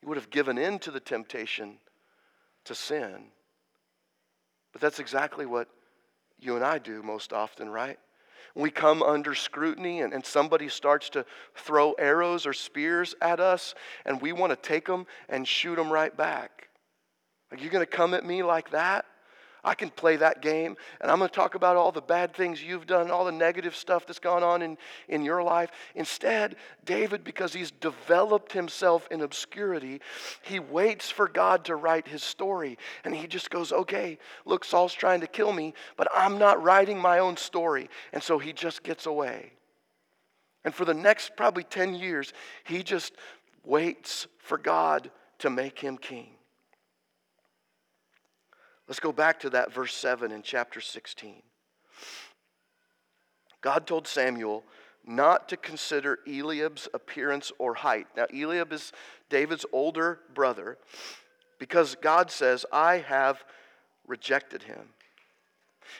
He 0.00 0.06
would 0.06 0.16
have 0.16 0.30
given 0.30 0.58
in 0.58 0.78
to 0.80 0.90
the 0.90 1.00
temptation 1.00 1.78
to 2.64 2.74
sin. 2.74 3.26
But 4.72 4.80
that's 4.80 4.98
exactly 4.98 5.46
what 5.46 5.68
you 6.38 6.56
and 6.56 6.64
I 6.64 6.78
do 6.78 7.02
most 7.02 7.32
often, 7.32 7.68
right? 7.68 7.98
We 8.56 8.70
come 8.70 9.02
under 9.02 9.34
scrutiny 9.34 10.00
and, 10.00 10.12
and 10.12 10.24
somebody 10.24 10.68
starts 10.68 11.10
to 11.10 11.24
throw 11.54 11.92
arrows 11.92 12.46
or 12.46 12.52
spears 12.52 13.14
at 13.20 13.38
us, 13.38 13.74
and 14.04 14.20
we 14.20 14.32
want 14.32 14.50
to 14.50 14.56
take 14.56 14.86
them 14.86 15.06
and 15.28 15.46
shoot 15.46 15.76
them 15.76 15.92
right 15.92 16.16
back. 16.16 16.68
Are 17.50 17.58
you 17.58 17.70
going 17.70 17.84
to 17.84 17.90
come 17.90 18.14
at 18.14 18.24
me 18.24 18.42
like 18.42 18.70
that? 18.70 19.04
I 19.66 19.74
can 19.74 19.90
play 19.90 20.14
that 20.18 20.42
game, 20.42 20.76
and 21.00 21.10
I'm 21.10 21.18
going 21.18 21.28
to 21.28 21.34
talk 21.34 21.56
about 21.56 21.74
all 21.74 21.90
the 21.90 22.00
bad 22.00 22.32
things 22.32 22.62
you've 22.62 22.86
done, 22.86 23.10
all 23.10 23.24
the 23.24 23.32
negative 23.32 23.74
stuff 23.74 24.06
that's 24.06 24.20
gone 24.20 24.44
on 24.44 24.62
in, 24.62 24.78
in 25.08 25.24
your 25.24 25.42
life. 25.42 25.72
Instead, 25.96 26.54
David, 26.84 27.24
because 27.24 27.52
he's 27.52 27.72
developed 27.72 28.52
himself 28.52 29.08
in 29.10 29.22
obscurity, 29.22 30.00
he 30.42 30.60
waits 30.60 31.10
for 31.10 31.26
God 31.26 31.64
to 31.64 31.74
write 31.74 32.06
his 32.06 32.22
story. 32.22 32.78
And 33.04 33.12
he 33.12 33.26
just 33.26 33.50
goes, 33.50 33.72
okay, 33.72 34.18
look, 34.44 34.64
Saul's 34.64 34.94
trying 34.94 35.20
to 35.22 35.26
kill 35.26 35.52
me, 35.52 35.74
but 35.96 36.06
I'm 36.14 36.38
not 36.38 36.62
writing 36.62 37.00
my 37.00 37.18
own 37.18 37.36
story. 37.36 37.90
And 38.12 38.22
so 38.22 38.38
he 38.38 38.52
just 38.52 38.84
gets 38.84 39.04
away. 39.04 39.50
And 40.64 40.72
for 40.72 40.84
the 40.84 40.94
next 40.94 41.34
probably 41.36 41.64
10 41.64 41.96
years, 41.96 42.32
he 42.62 42.84
just 42.84 43.14
waits 43.64 44.28
for 44.38 44.58
God 44.58 45.10
to 45.40 45.50
make 45.50 45.80
him 45.80 45.98
king. 45.98 46.35
Let's 48.88 49.00
go 49.00 49.12
back 49.12 49.40
to 49.40 49.50
that 49.50 49.72
verse 49.72 49.94
7 49.94 50.30
in 50.30 50.42
chapter 50.42 50.80
16. 50.80 51.42
God 53.60 53.86
told 53.86 54.06
Samuel 54.06 54.62
not 55.04 55.48
to 55.48 55.56
consider 55.56 56.18
Eliab's 56.26 56.88
appearance 56.94 57.52
or 57.58 57.74
height. 57.74 58.06
Now, 58.16 58.26
Eliab 58.32 58.72
is 58.72 58.92
David's 59.28 59.66
older 59.72 60.20
brother 60.34 60.78
because 61.58 61.96
God 61.96 62.30
says, 62.30 62.66
I 62.72 62.98
have 62.98 63.42
rejected 64.06 64.64
him. 64.64 64.90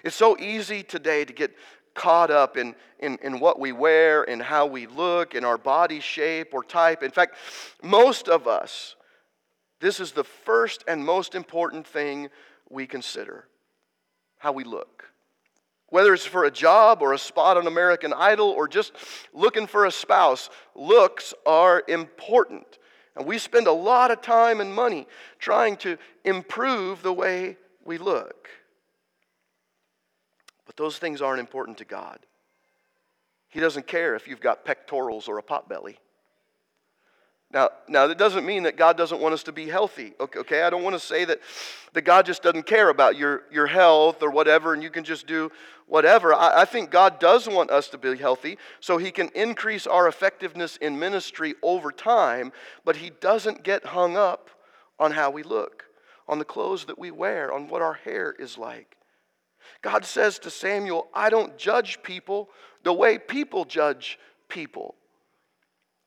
It's 0.05 0.17
so 0.17 0.37
easy 0.39 0.83
today 0.83 1.25
to 1.25 1.33
get 1.33 1.55
caught 1.95 2.31
up 2.31 2.57
in, 2.57 2.75
in, 2.99 3.19
in 3.23 3.41
what 3.41 3.59
we 3.59 3.73
wear, 3.73 4.23
in 4.25 4.39
how 4.39 4.67
we 4.67 4.87
look, 4.87 5.35
in 5.35 5.45
our 5.45 5.59
body 5.59 6.01
shape 6.01 6.53
or 6.53 6.63
type. 6.63 7.03
In 7.03 7.11
fact, 7.11 7.37
most 7.83 8.29
of 8.29 8.47
us, 8.47 8.97
this 9.81 9.99
is 9.99 10.13
the 10.13 10.25
first 10.25 10.85
and 10.87 11.05
most 11.05 11.35
important 11.35 11.87
thing 11.87 12.29
we 12.71 12.87
consider 12.87 13.49
how 14.39 14.53
we 14.53 14.65
look. 14.65 15.05
Whether 15.89 16.15
it's 16.15 16.27
for 16.27 16.45
a 16.45 16.51
job 16.51 17.01
or 17.01 17.13
a 17.13 17.19
spot 17.19 17.57
on 17.57 17.67
American 17.67 18.13
Idol 18.13 18.49
or 18.49 18.67
just 18.67 18.93
looking 19.33 19.67
for 19.67 19.87
a 19.87 19.91
spouse, 19.91 20.51
looks 20.75 21.33
are 21.47 21.83
important. 21.87 22.79
And 23.15 23.27
we 23.27 23.39
spend 23.39 23.67
a 23.67 23.73
lot 23.73 24.11
of 24.11 24.21
time 24.21 24.61
and 24.61 24.75
money 24.75 25.07
trying 25.39 25.77
to 25.79 25.97
improve 26.25 27.03
the 27.03 27.13
way 27.13 27.57
we 27.85 27.99
look. 27.99 28.49
But 30.67 30.77
those 30.77 30.99
things 30.99 31.23
aren't 31.23 31.41
important 31.41 31.79
to 31.79 31.85
God. 31.85 32.19
He 33.49 33.61
doesn't 33.61 33.87
care 33.87 34.17
if 34.17 34.27
you've 34.27 34.41
got 34.41 34.65
pectorals 34.65 35.29
or 35.29 35.39
a 35.39 35.43
pot 35.43 35.69
belly. 35.69 35.99
Now, 37.53 37.71
now 37.89 38.07
that 38.09 38.19
doesn't 38.19 38.45
mean 38.45 38.65
that 38.65 38.77
God 38.77 38.97
doesn't 38.97 39.21
want 39.21 39.35
us 39.35 39.45
to 39.45 39.53
be 39.53 39.69
healthy. 39.69 40.15
Okay? 40.21 40.63
I 40.63 40.71
don't 40.71 40.83
want 40.83 40.95
to 40.95 41.01
say 41.01 41.25
that, 41.25 41.41
that 41.93 42.03
God 42.03 42.27
just 42.27 42.43
doesn't 42.43 42.67
care 42.67 42.89
about 42.89 43.17
your, 43.17 43.43
your 43.53 43.67
health 43.67 44.23
or 44.23 44.31
whatever 44.31 44.75
and 44.75 44.83
you 44.83 44.91
can 44.91 45.05
just 45.05 45.27
do 45.27 45.51
whatever. 45.87 46.35
I, 46.35 46.63
I 46.63 46.65
think 46.65 46.91
God 46.91 47.21
does 47.21 47.49
want 47.49 47.71
us 47.71 47.89
to 47.89 47.99
be 47.99 48.17
healthy 48.17 48.59
so 48.81 48.99
He 48.99 49.11
can 49.11 49.29
increase 49.35 49.87
our 49.87 50.09
effectiveness 50.09 50.77
in 50.79 50.99
ministry 50.99 51.55
over 51.63 51.93
time, 51.93 52.53
but 52.85 52.97
He 52.97 53.11
doesn't 53.21 53.63
get 53.63 53.87
hung 53.87 54.17
up 54.17 54.51
on 54.99 55.13
how 55.13 55.31
we 55.31 55.43
look, 55.43 55.85
on 56.29 56.39
the 56.39 56.45
clothes 56.45 56.87
that 56.87 56.99
we 56.99 57.11
wear, 57.11 57.53
on 57.53 57.69
what 57.69 57.83
our 57.83 57.95
hair 57.95 58.35
is 58.39 58.59
like. 58.59 58.97
God 59.83 60.05
says 60.05 60.39
to 60.41 60.51
Samuel, 60.51 61.09
I 61.15 61.31
don't 61.31 61.57
judge 61.59 62.03
people 62.03 62.49
the 62.83 62.93
way 62.93 63.19
people 63.19 63.65
judge 63.65 64.19
people. 64.49 64.95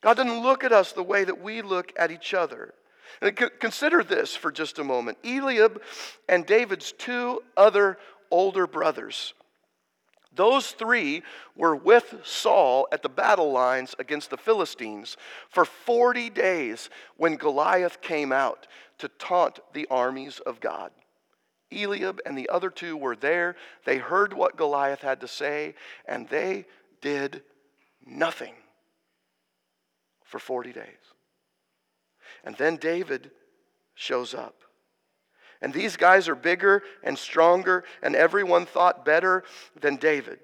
God 0.02 0.16
doesn't 0.16 0.42
look 0.42 0.64
at 0.64 0.72
us 0.72 0.92
the 0.92 1.04
way 1.04 1.24
that 1.24 1.42
we 1.42 1.62
look 1.62 1.92
at 1.98 2.12
each 2.12 2.34
other. 2.34 2.74
And 3.22 3.36
consider 3.60 4.04
this 4.04 4.36
for 4.36 4.52
just 4.52 4.80
a 4.80 4.84
moment 4.84 5.18
Eliab 5.24 5.82
and 6.28 6.46
David's 6.46 6.92
two 6.92 7.42
other 7.58 7.98
older 8.32 8.68
brothers. 8.68 9.34
Those 10.36 10.72
three 10.72 11.24
were 11.56 11.76
with 11.76 12.16
Saul 12.24 12.88
at 12.92 13.02
the 13.02 13.10
battle 13.10 13.52
lines 13.52 13.96
against 14.00 14.30
the 14.30 14.38
Philistines 14.38 15.18
for 15.50 15.66
40 15.66 16.30
days 16.30 16.90
when 17.18 17.36
Goliath 17.36 18.00
came 18.00 18.32
out 18.32 18.68
to 19.00 19.08
taunt 19.08 19.60
the 19.74 19.88
armies 19.90 20.40
of 20.40 20.60
God. 20.60 20.92
Eliab 21.72 22.22
and 22.26 22.38
the 22.38 22.50
other 22.50 22.70
two 22.70 22.96
were 22.96 23.16
there. 23.16 23.56
They 23.86 23.98
heard 23.98 24.34
what 24.34 24.56
Goliath 24.56 25.02
had 25.02 25.20
to 25.22 25.28
say, 25.28 25.76
and 26.06 26.30
they 26.30 26.66
did 27.02 27.42
nothing 28.06 28.54
for 30.30 30.40
40 30.40 30.72
days. 30.72 30.86
And 32.44 32.56
then 32.56 32.78
David 32.78 33.32
shows 33.96 34.34
up. 34.34 34.62
And 35.62 35.74
these 35.74 35.98
guys 35.98 36.30
are 36.30 36.36
bigger 36.36 36.84
and 37.04 37.18
stronger, 37.18 37.84
and 38.02 38.16
everyone 38.16 38.66
thought 38.66 39.04
better 39.04 39.44
than 39.82 39.98
David. 39.98 40.40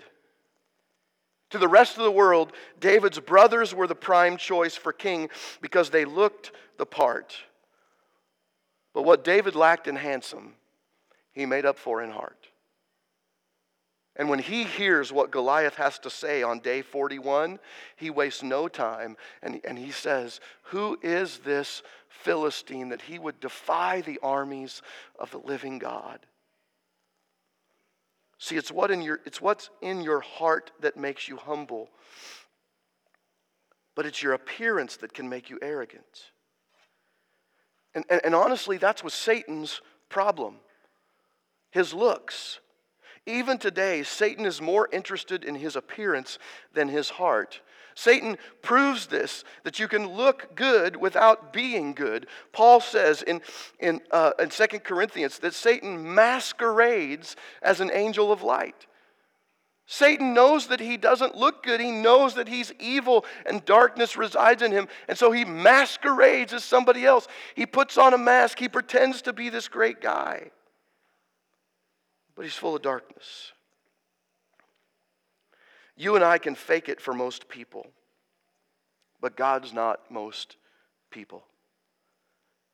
To 1.51 1.57
the 1.57 1.67
rest 1.67 1.97
of 1.97 2.03
the 2.03 2.11
world, 2.11 2.51
David's 2.81 3.19
brothers 3.19 3.73
were 3.73 3.87
the 3.87 3.95
prime 3.95 4.35
choice 4.35 4.75
for 4.75 4.91
king 4.91 5.29
because 5.61 5.89
they 5.89 6.03
looked 6.03 6.51
the 6.77 6.85
part. 6.85 7.37
But 8.93 9.03
what 9.03 9.23
David 9.23 9.55
lacked 9.55 9.87
in 9.87 9.95
handsome, 9.95 10.55
he 11.31 11.45
made 11.45 11.65
up 11.65 11.77
for 11.77 12.01
in 12.01 12.09
heart. 12.09 12.47
And 14.15 14.29
when 14.29 14.39
he 14.39 14.63
hears 14.63 15.11
what 15.11 15.31
Goliath 15.31 15.75
has 15.75 15.99
to 15.99 16.09
say 16.09 16.41
on 16.41 16.59
day 16.59 16.81
41, 16.81 17.59
he 17.97 18.09
wastes 18.09 18.43
no 18.43 18.67
time 18.67 19.17
and, 19.41 19.59
and 19.65 19.77
he 19.77 19.91
says, 19.91 20.39
Who 20.63 20.97
is 21.01 21.39
this 21.39 21.83
Philistine 22.07 22.89
that 22.89 23.01
he 23.01 23.19
would 23.19 23.39
defy 23.39 24.01
the 24.01 24.19
armies 24.23 24.81
of 25.19 25.31
the 25.31 25.39
living 25.39 25.79
God? 25.79 26.25
See, 28.37 28.55
it's, 28.55 28.71
what 28.71 28.91
in 28.91 29.01
your, 29.01 29.19
it's 29.25 29.41
what's 29.41 29.69
in 29.81 30.01
your 30.01 30.21
heart 30.21 30.71
that 30.81 30.97
makes 30.97 31.27
you 31.27 31.37
humble, 31.37 31.89
but 33.95 34.05
it's 34.05 34.21
your 34.21 34.33
appearance 34.33 34.97
that 34.97 35.13
can 35.13 35.27
make 35.27 35.49
you 35.49 35.59
arrogant. 35.61 36.31
And, 37.93 38.05
and, 38.09 38.21
and 38.23 38.35
honestly, 38.35 38.77
that's 38.77 39.03
what 39.03 39.13
Satan's 39.13 39.81
problem 40.09 40.55
his 41.71 41.93
looks. 41.93 42.61
Even 43.25 43.57
today, 43.57 44.03
Satan 44.03 44.45
is 44.45 44.61
more 44.61 44.87
interested 44.91 45.43
in 45.43 45.55
his 45.55 45.75
appearance 45.75 46.37
than 46.73 46.87
his 46.87 47.09
heart. 47.09 47.61
Satan 47.95 48.37
proves 48.61 49.07
this 49.07 49.43
that 49.63 49.79
you 49.79 49.87
can 49.87 50.05
look 50.05 50.53
good 50.53 50.95
without 50.97 51.53
being 51.53 51.93
good. 51.93 52.27
Paul 52.51 52.81
says 52.81 53.21
in, 53.21 53.41
in, 53.79 54.01
uh, 54.11 54.31
in 54.37 54.49
2 54.49 54.65
Corinthians 54.79 55.39
that 55.39 55.53
Satan 55.53 56.13
masquerades 56.13 57.35
as 57.61 57.79
an 57.79 57.89
angel 57.93 58.31
of 58.31 58.43
light. 58.43 58.85
Satan 59.87 60.33
knows 60.33 60.67
that 60.67 60.79
he 60.79 60.97
doesn't 60.97 61.35
look 61.35 61.63
good. 61.63 61.79
He 61.79 61.91
knows 61.91 62.33
that 62.35 62.47
he's 62.47 62.73
evil 62.79 63.23
and 63.45 63.63
darkness 63.65 64.17
resides 64.17 64.61
in 64.61 64.71
him. 64.71 64.87
And 65.07 65.17
so 65.17 65.31
he 65.31 65.45
masquerades 65.45 66.53
as 66.53 66.63
somebody 66.63 67.05
else. 67.05 67.27
He 67.55 67.65
puts 67.65 67.97
on 67.97 68.13
a 68.13 68.17
mask. 68.17 68.59
He 68.59 68.67
pretends 68.67 69.21
to 69.23 69.33
be 69.33 69.49
this 69.49 69.67
great 69.67 70.01
guy. 70.01 70.51
But 72.35 72.43
he's 72.43 72.55
full 72.55 72.75
of 72.75 72.81
darkness. 72.81 73.51
You 75.95 76.15
and 76.15 76.23
I 76.23 76.37
can 76.37 76.55
fake 76.55 76.89
it 76.89 76.99
for 76.99 77.13
most 77.13 77.47
people, 77.47 77.87
but 79.21 79.37
God's 79.37 79.71
not 79.73 80.11
most 80.11 80.57
people. 81.09 81.45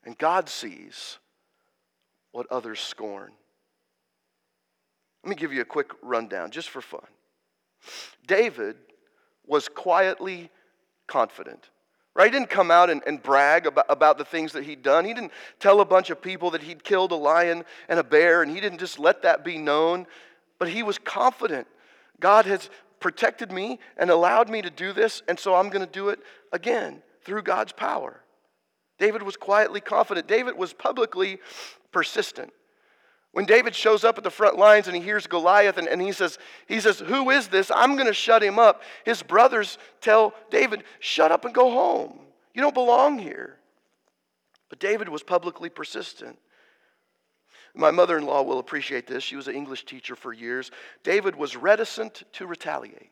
And 0.03 0.17
God 0.17 0.49
sees 0.49 1.19
what 2.31 2.47
others 2.49 2.79
scorn. 2.79 3.31
Let 5.23 5.29
me 5.29 5.35
give 5.35 5.53
you 5.53 5.61
a 5.61 5.65
quick 5.65 5.91
rundown 6.01 6.49
just 6.49 6.69
for 6.69 6.81
fun. 6.81 7.05
David 8.25 8.75
was 9.45 9.67
quietly 9.67 10.49
confident. 11.05 11.69
Right? 12.13 12.31
He 12.31 12.37
didn't 12.37 12.49
come 12.49 12.71
out 12.71 12.89
and, 12.89 13.01
and 13.07 13.23
brag 13.23 13.65
about, 13.65 13.85
about 13.87 14.17
the 14.17 14.25
things 14.25 14.51
that 14.51 14.65
he'd 14.65 14.83
done. 14.83 15.05
He 15.05 15.13
didn't 15.13 15.31
tell 15.59 15.79
a 15.79 15.85
bunch 15.85 16.09
of 16.09 16.21
people 16.21 16.51
that 16.51 16.61
he'd 16.61 16.83
killed 16.83 17.11
a 17.11 17.15
lion 17.15 17.63
and 17.87 17.99
a 17.99 18.03
bear, 18.03 18.41
and 18.41 18.51
he 18.51 18.59
didn't 18.59 18.79
just 18.79 18.99
let 18.99 19.21
that 19.21 19.45
be 19.45 19.57
known. 19.57 20.05
But 20.59 20.67
he 20.67 20.83
was 20.83 20.97
confident. 20.97 21.67
God 22.19 22.45
has 22.45 22.69
protected 22.99 23.51
me 23.51 23.79
and 23.97 24.09
allowed 24.09 24.49
me 24.49 24.61
to 24.61 24.69
do 24.69 24.91
this, 24.91 25.23
and 25.27 25.39
so 25.39 25.55
I'm 25.55 25.69
going 25.69 25.85
to 25.85 25.91
do 25.91 26.09
it 26.09 26.19
again 26.51 27.01
through 27.23 27.43
God's 27.43 27.71
power. 27.71 28.21
David 28.99 29.23
was 29.23 29.37
quietly 29.37 29.81
confident. 29.81 30.27
David 30.27 30.57
was 30.57 30.73
publicly 30.73 31.39
persistent. 31.91 32.53
When 33.33 33.45
David 33.45 33.73
shows 33.73 34.03
up 34.03 34.17
at 34.17 34.23
the 34.25 34.29
front 34.29 34.57
lines 34.57 34.87
and 34.87 34.95
he 34.95 35.01
hears 35.01 35.25
Goliath 35.25 35.77
and, 35.77 35.87
and 35.87 36.01
he 36.01 36.11
says, 36.11 36.37
he 36.67 36.81
says, 36.81 36.99
Who 36.99 37.29
is 37.29 37.47
this? 37.47 37.71
I'm 37.73 37.95
going 37.95 38.07
to 38.07 38.13
shut 38.13 38.43
him 38.43 38.59
up. 38.59 38.81
His 39.05 39.23
brothers 39.23 39.77
tell 40.01 40.33
David, 40.49 40.83
Shut 40.99 41.31
up 41.31 41.45
and 41.45 41.53
go 41.53 41.71
home. 41.71 42.19
You 42.53 42.61
don't 42.61 42.73
belong 42.73 43.19
here. 43.19 43.57
But 44.69 44.79
David 44.79 45.07
was 45.07 45.23
publicly 45.23 45.69
persistent. 45.69 46.37
My 47.73 47.91
mother 47.91 48.17
in 48.17 48.25
law 48.25 48.41
will 48.41 48.59
appreciate 48.59 49.07
this. 49.07 49.23
She 49.23 49.37
was 49.37 49.47
an 49.47 49.55
English 49.55 49.85
teacher 49.85 50.15
for 50.15 50.33
years. 50.33 50.71
David 51.03 51.37
was 51.37 51.55
reticent 51.55 52.23
to 52.33 52.45
retaliate. 52.45 53.11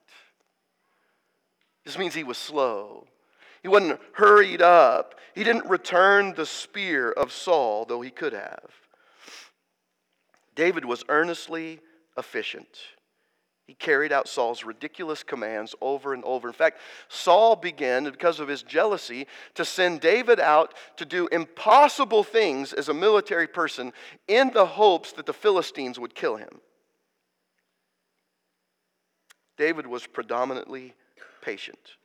This 1.86 1.98
means 1.98 2.14
he 2.14 2.26
was 2.26 2.38
slow. 2.38 3.08
He 3.62 3.70
wasn't 3.70 4.00
hurried 4.14 4.62
up. 4.62 5.16
He 5.34 5.46
didn't 5.46 5.66
return 5.66 6.34
the 6.34 6.46
spear 6.46 7.12
of 7.12 7.32
Saul, 7.32 7.86
though 7.86 8.02
he 8.02 8.12
could 8.12 8.34
have. 8.34 8.70
David 10.60 10.84
was 10.84 11.06
earnestly 11.08 11.80
efficient. 12.18 12.68
He 13.66 13.76
carried 13.76 14.12
out 14.12 14.28
Saul's 14.28 14.66
ridiculous 14.66 15.24
commands 15.24 15.74
over 15.80 16.14
and 16.14 16.22
over. 16.26 16.50
In 16.50 16.54
fact, 16.54 16.80
Saul 17.08 17.56
began, 17.56 18.04
because 18.04 18.42
of 18.42 18.50
his 18.50 18.62
jealousy, 18.62 19.26
to 19.54 19.64
send 19.64 20.02
David 20.02 20.38
out 20.38 20.74
to 20.98 21.06
do 21.06 21.28
impossible 21.28 22.26
things 22.26 22.74
as 22.74 22.90
a 22.90 22.94
military 22.94 23.48
person 23.48 23.94
in 24.28 24.52
the 24.52 24.66
hopes 24.66 25.14
that 25.14 25.26
the 25.26 25.32
Philistines 25.32 25.98
would 25.98 26.14
kill 26.14 26.36
him. 26.36 26.60
David 29.56 29.88
was 29.88 30.06
predominantly 30.08 30.94
patient. 31.42 31.96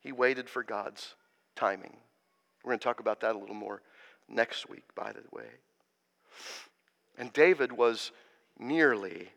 He 0.00 0.10
waited 0.10 0.50
for 0.50 0.64
God's 0.64 1.14
timing. 1.54 1.96
We're 2.64 2.70
going 2.70 2.80
to 2.80 2.84
talk 2.84 2.98
about 2.98 3.20
that 3.20 3.36
a 3.36 3.38
little 3.38 3.54
more 3.54 3.82
next 4.28 4.68
week, 4.68 4.82
by 4.96 5.12
the 5.12 5.22
way. 5.30 5.46
And 7.16 7.32
David 7.32 7.72
was 7.72 8.12
nearly 8.58 9.30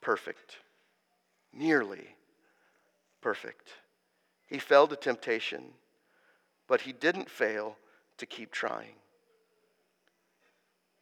perfect. 0.00 0.56
Nearly 1.52 2.06
perfect. 3.20 3.68
He 4.46 4.58
fell 4.58 4.86
to 4.86 4.96
temptation, 4.96 5.64
but 6.66 6.82
he 6.82 6.92
didn't 6.92 7.30
fail 7.30 7.76
to 8.18 8.26
keep 8.26 8.50
trying. 8.50 8.94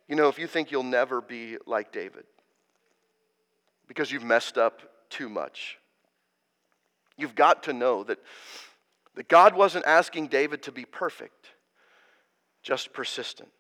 You 0.09 0.15
know, 0.15 0.29
if 0.29 0.39
you 0.39 0.47
think 0.47 0.71
you'll 0.71 0.83
never 0.83 1.21
be 1.21 1.59
like 1.67 1.93
David 1.93 2.25
because 3.89 4.11
you've 4.13 4.25
messed 4.25 4.57
up 4.57 4.83
too 5.11 5.29
much, 5.29 5.79
you've 7.17 7.35
got 7.35 7.65
to 7.65 7.73
know 7.73 8.05
that, 8.05 8.19
that 9.15 9.29
God 9.29 9.55
wasn't 9.57 9.87
asking 9.87 10.29
David 10.29 10.63
to 10.63 10.73
be 10.73 10.85
perfect, 10.85 11.49
just 12.63 12.93
persistent. 12.93 13.51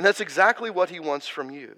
And 0.00 0.06
that's 0.06 0.22
exactly 0.22 0.70
what 0.70 0.88
he 0.88 0.98
wants 0.98 1.28
from 1.28 1.50
you. 1.50 1.76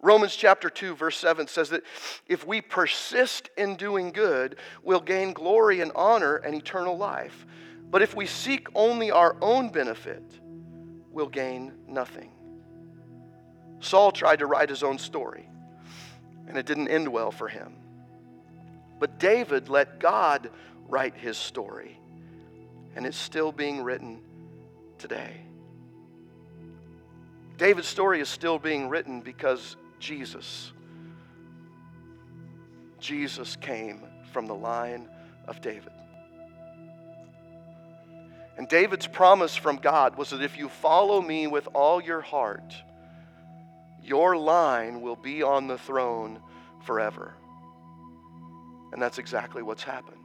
Romans 0.00 0.34
chapter 0.34 0.70
2, 0.70 0.94
verse 0.94 1.18
7 1.18 1.48
says 1.48 1.68
that 1.68 1.82
if 2.26 2.46
we 2.46 2.62
persist 2.62 3.50
in 3.58 3.76
doing 3.76 4.10
good, 4.10 4.56
we'll 4.82 5.00
gain 5.00 5.34
glory 5.34 5.82
and 5.82 5.92
honor 5.94 6.36
and 6.36 6.54
eternal 6.54 6.96
life. 6.96 7.44
But 7.90 8.00
if 8.00 8.16
we 8.16 8.24
seek 8.24 8.68
only 8.74 9.10
our 9.10 9.36
own 9.42 9.68
benefit, 9.68 10.22
we'll 11.10 11.28
gain 11.28 11.74
nothing. 11.86 12.30
Saul 13.80 14.12
tried 14.12 14.38
to 14.38 14.46
write 14.46 14.70
his 14.70 14.82
own 14.82 14.96
story, 14.96 15.46
and 16.48 16.56
it 16.56 16.64
didn't 16.64 16.88
end 16.88 17.06
well 17.06 17.30
for 17.30 17.48
him. 17.48 17.74
But 18.98 19.18
David 19.18 19.68
let 19.68 20.00
God 20.00 20.48
write 20.88 21.16
his 21.16 21.36
story, 21.36 22.00
and 22.96 23.04
it's 23.04 23.18
still 23.18 23.52
being 23.52 23.82
written 23.82 24.22
today. 24.96 25.42
David's 27.60 27.88
story 27.88 28.22
is 28.22 28.28
still 28.30 28.58
being 28.58 28.88
written 28.88 29.20
because 29.20 29.76
Jesus, 29.98 30.72
Jesus 32.98 33.54
came 33.56 34.00
from 34.32 34.46
the 34.46 34.54
line 34.54 35.10
of 35.46 35.60
David. 35.60 35.92
And 38.56 38.66
David's 38.66 39.06
promise 39.06 39.56
from 39.56 39.76
God 39.76 40.16
was 40.16 40.30
that 40.30 40.40
if 40.40 40.56
you 40.56 40.70
follow 40.70 41.20
me 41.20 41.48
with 41.48 41.68
all 41.74 42.00
your 42.00 42.22
heart, 42.22 42.74
your 44.02 44.38
line 44.38 45.02
will 45.02 45.16
be 45.16 45.42
on 45.42 45.66
the 45.66 45.76
throne 45.76 46.40
forever. 46.86 47.34
And 48.94 49.02
that's 49.02 49.18
exactly 49.18 49.60
what's 49.60 49.82
happened. 49.82 50.16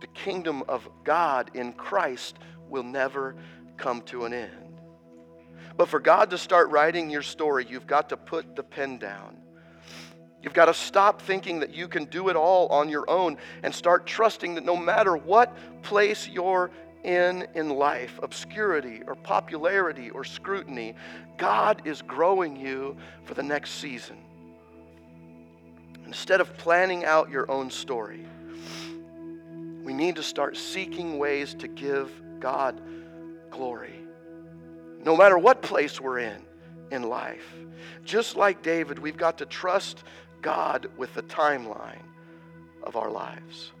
The 0.00 0.06
kingdom 0.06 0.62
of 0.68 0.88
God 1.04 1.50
in 1.52 1.74
Christ 1.74 2.38
will 2.66 2.82
never 2.82 3.36
come 3.76 4.00
to 4.06 4.24
an 4.24 4.32
end. 4.32 4.71
But 5.76 5.88
for 5.88 6.00
God 6.00 6.30
to 6.30 6.38
start 6.38 6.70
writing 6.70 7.10
your 7.10 7.22
story, 7.22 7.66
you've 7.68 7.86
got 7.86 8.08
to 8.10 8.16
put 8.16 8.56
the 8.56 8.62
pen 8.62 8.98
down. 8.98 9.36
You've 10.42 10.54
got 10.54 10.66
to 10.66 10.74
stop 10.74 11.22
thinking 11.22 11.60
that 11.60 11.72
you 11.74 11.86
can 11.86 12.06
do 12.06 12.28
it 12.28 12.36
all 12.36 12.66
on 12.68 12.88
your 12.88 13.08
own 13.08 13.38
and 13.62 13.72
start 13.72 14.06
trusting 14.06 14.56
that 14.56 14.64
no 14.64 14.76
matter 14.76 15.16
what 15.16 15.56
place 15.82 16.28
you're 16.28 16.70
in 17.04 17.46
in 17.54 17.70
life, 17.70 18.18
obscurity 18.22 19.02
or 19.06 19.14
popularity 19.14 20.10
or 20.10 20.24
scrutiny, 20.24 20.94
God 21.36 21.82
is 21.84 22.02
growing 22.02 22.56
you 22.56 22.96
for 23.24 23.34
the 23.34 23.42
next 23.42 23.72
season. 23.72 24.18
Instead 26.06 26.40
of 26.40 26.56
planning 26.58 27.04
out 27.04 27.30
your 27.30 27.50
own 27.50 27.70
story, 27.70 28.26
we 29.82 29.92
need 29.92 30.16
to 30.16 30.22
start 30.22 30.56
seeking 30.56 31.18
ways 31.18 31.54
to 31.54 31.68
give 31.68 32.10
God 32.40 32.80
glory 33.50 34.01
no 35.04 35.16
matter 35.16 35.38
what 35.38 35.62
place 35.62 36.00
we're 36.00 36.18
in 36.18 36.42
in 36.90 37.02
life. 37.02 37.54
Just 38.04 38.36
like 38.36 38.62
David, 38.62 38.98
we've 38.98 39.16
got 39.16 39.38
to 39.38 39.46
trust 39.46 40.04
God 40.40 40.88
with 40.96 41.14
the 41.14 41.22
timeline 41.22 42.02
of 42.82 42.96
our 42.96 43.10
lives. 43.10 43.72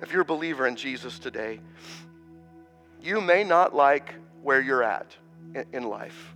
If 0.00 0.12
you're 0.12 0.22
a 0.22 0.26
believer 0.26 0.66
in 0.66 0.76
Jesus 0.76 1.18
today, 1.18 1.60
you 3.00 3.20
may 3.20 3.44
not 3.44 3.74
like 3.74 4.14
where 4.42 4.60
you're 4.60 4.82
at 4.82 5.16
in 5.72 5.84
life. 5.84 6.34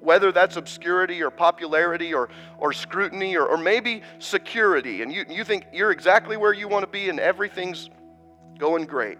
Whether 0.00 0.32
that's 0.32 0.56
obscurity 0.56 1.22
or 1.22 1.30
popularity 1.30 2.14
or, 2.14 2.30
or 2.58 2.72
scrutiny 2.72 3.36
or, 3.36 3.46
or 3.46 3.56
maybe 3.56 4.02
security, 4.18 5.02
and 5.02 5.12
you, 5.12 5.24
you 5.28 5.44
think 5.44 5.66
you're 5.72 5.92
exactly 5.92 6.36
where 6.36 6.52
you 6.52 6.68
want 6.68 6.84
to 6.84 6.90
be 6.90 7.08
and 7.08 7.20
everything's 7.20 7.90
going 8.58 8.86
great. 8.86 9.18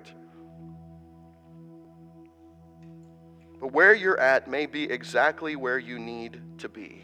But 3.61 3.73
where 3.73 3.95
you're 3.95 4.21
at 4.21 4.49
may 4.49 4.67
be 4.67 4.85
exactly 4.85 5.57
where 5.57 5.79
you 5.79 5.99
need 5.99 6.41
to 6.59 6.69
be 6.69 7.03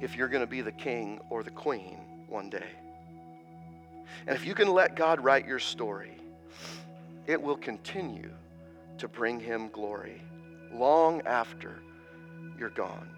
if 0.00 0.16
you're 0.16 0.28
going 0.28 0.42
to 0.42 0.50
be 0.50 0.60
the 0.60 0.72
king 0.72 1.20
or 1.30 1.42
the 1.42 1.50
queen 1.50 1.98
one 2.28 2.50
day. 2.50 2.70
And 4.26 4.36
if 4.36 4.46
you 4.46 4.54
can 4.54 4.68
let 4.68 4.96
God 4.96 5.20
write 5.20 5.46
your 5.46 5.58
story, 5.58 6.16
it 7.26 7.40
will 7.40 7.56
continue 7.56 8.30
to 8.98 9.08
bring 9.08 9.40
him 9.40 9.68
glory 9.68 10.20
long 10.72 11.22
after 11.22 11.82
you're 12.58 12.70
gone. 12.70 13.08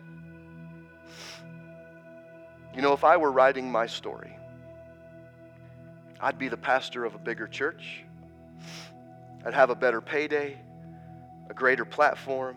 You 2.74 2.82
know, 2.82 2.92
if 2.92 3.04
I 3.04 3.16
were 3.16 3.30
writing 3.30 3.70
my 3.70 3.86
story, 3.86 4.36
I'd 6.20 6.38
be 6.38 6.48
the 6.48 6.56
pastor 6.56 7.04
of 7.04 7.14
a 7.14 7.18
bigger 7.18 7.46
church. 7.46 8.02
I'd 9.44 9.54
have 9.54 9.70
a 9.70 9.74
better 9.74 10.00
payday, 10.00 10.58
a 11.50 11.54
greater 11.54 11.84
platform, 11.84 12.56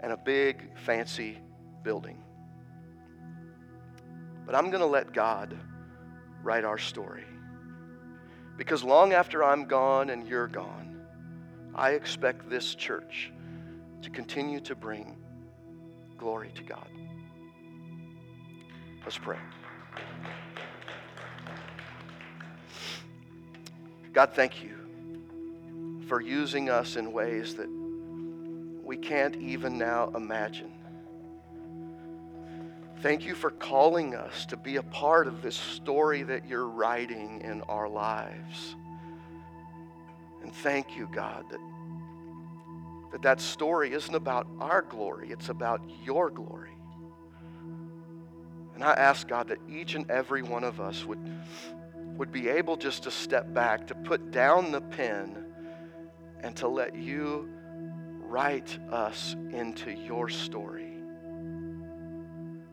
and 0.00 0.12
a 0.12 0.16
big, 0.16 0.76
fancy 0.78 1.38
building. 1.82 2.22
But 4.46 4.54
I'm 4.54 4.70
going 4.70 4.80
to 4.80 4.86
let 4.86 5.12
God 5.12 5.56
write 6.42 6.64
our 6.64 6.78
story. 6.78 7.24
Because 8.56 8.82
long 8.82 9.12
after 9.12 9.44
I'm 9.44 9.66
gone 9.66 10.10
and 10.10 10.26
you're 10.26 10.48
gone, 10.48 11.02
I 11.74 11.90
expect 11.90 12.50
this 12.50 12.74
church 12.74 13.30
to 14.02 14.10
continue 14.10 14.60
to 14.60 14.74
bring 14.74 15.16
glory 16.18 16.50
to 16.54 16.62
God. 16.62 16.88
Let's 19.04 19.18
pray. 19.18 19.38
God, 24.12 24.32
thank 24.34 24.62
you 24.62 24.76
for 26.08 26.20
using 26.20 26.68
us 26.68 26.96
in 26.96 27.12
ways 27.12 27.54
that 27.54 27.68
we 28.90 28.96
can't 28.96 29.36
even 29.36 29.78
now 29.78 30.10
imagine. 30.16 30.72
Thank 33.02 33.24
you 33.24 33.36
for 33.36 33.50
calling 33.50 34.16
us 34.16 34.46
to 34.46 34.56
be 34.56 34.78
a 34.78 34.82
part 34.82 35.28
of 35.28 35.42
this 35.42 35.54
story 35.54 36.24
that 36.24 36.48
you're 36.48 36.66
writing 36.66 37.40
in 37.42 37.62
our 37.62 37.88
lives. 37.88 38.74
And 40.42 40.52
thank 40.52 40.96
you, 40.96 41.08
God, 41.12 41.44
that 41.52 41.60
that, 43.12 43.22
that 43.22 43.40
story 43.40 43.92
isn't 43.92 44.12
about 44.16 44.48
our 44.58 44.82
glory, 44.82 45.30
it's 45.30 45.50
about 45.50 45.80
your 46.02 46.28
glory. 46.28 46.72
And 48.74 48.82
I 48.82 48.94
ask 48.94 49.28
God 49.28 49.46
that 49.48 49.58
each 49.68 49.94
and 49.94 50.10
every 50.10 50.42
one 50.42 50.64
of 50.64 50.80
us 50.80 51.04
would, 51.04 51.20
would 52.16 52.32
be 52.32 52.48
able 52.48 52.76
just 52.76 53.04
to 53.04 53.12
step 53.12 53.54
back, 53.54 53.86
to 53.86 53.94
put 53.94 54.32
down 54.32 54.72
the 54.72 54.80
pen, 54.80 55.44
and 56.40 56.56
to 56.56 56.66
let 56.66 56.96
you 56.96 57.48
write 58.30 58.78
us 58.92 59.34
into 59.52 59.90
your 59.90 60.28
story. 60.28 60.86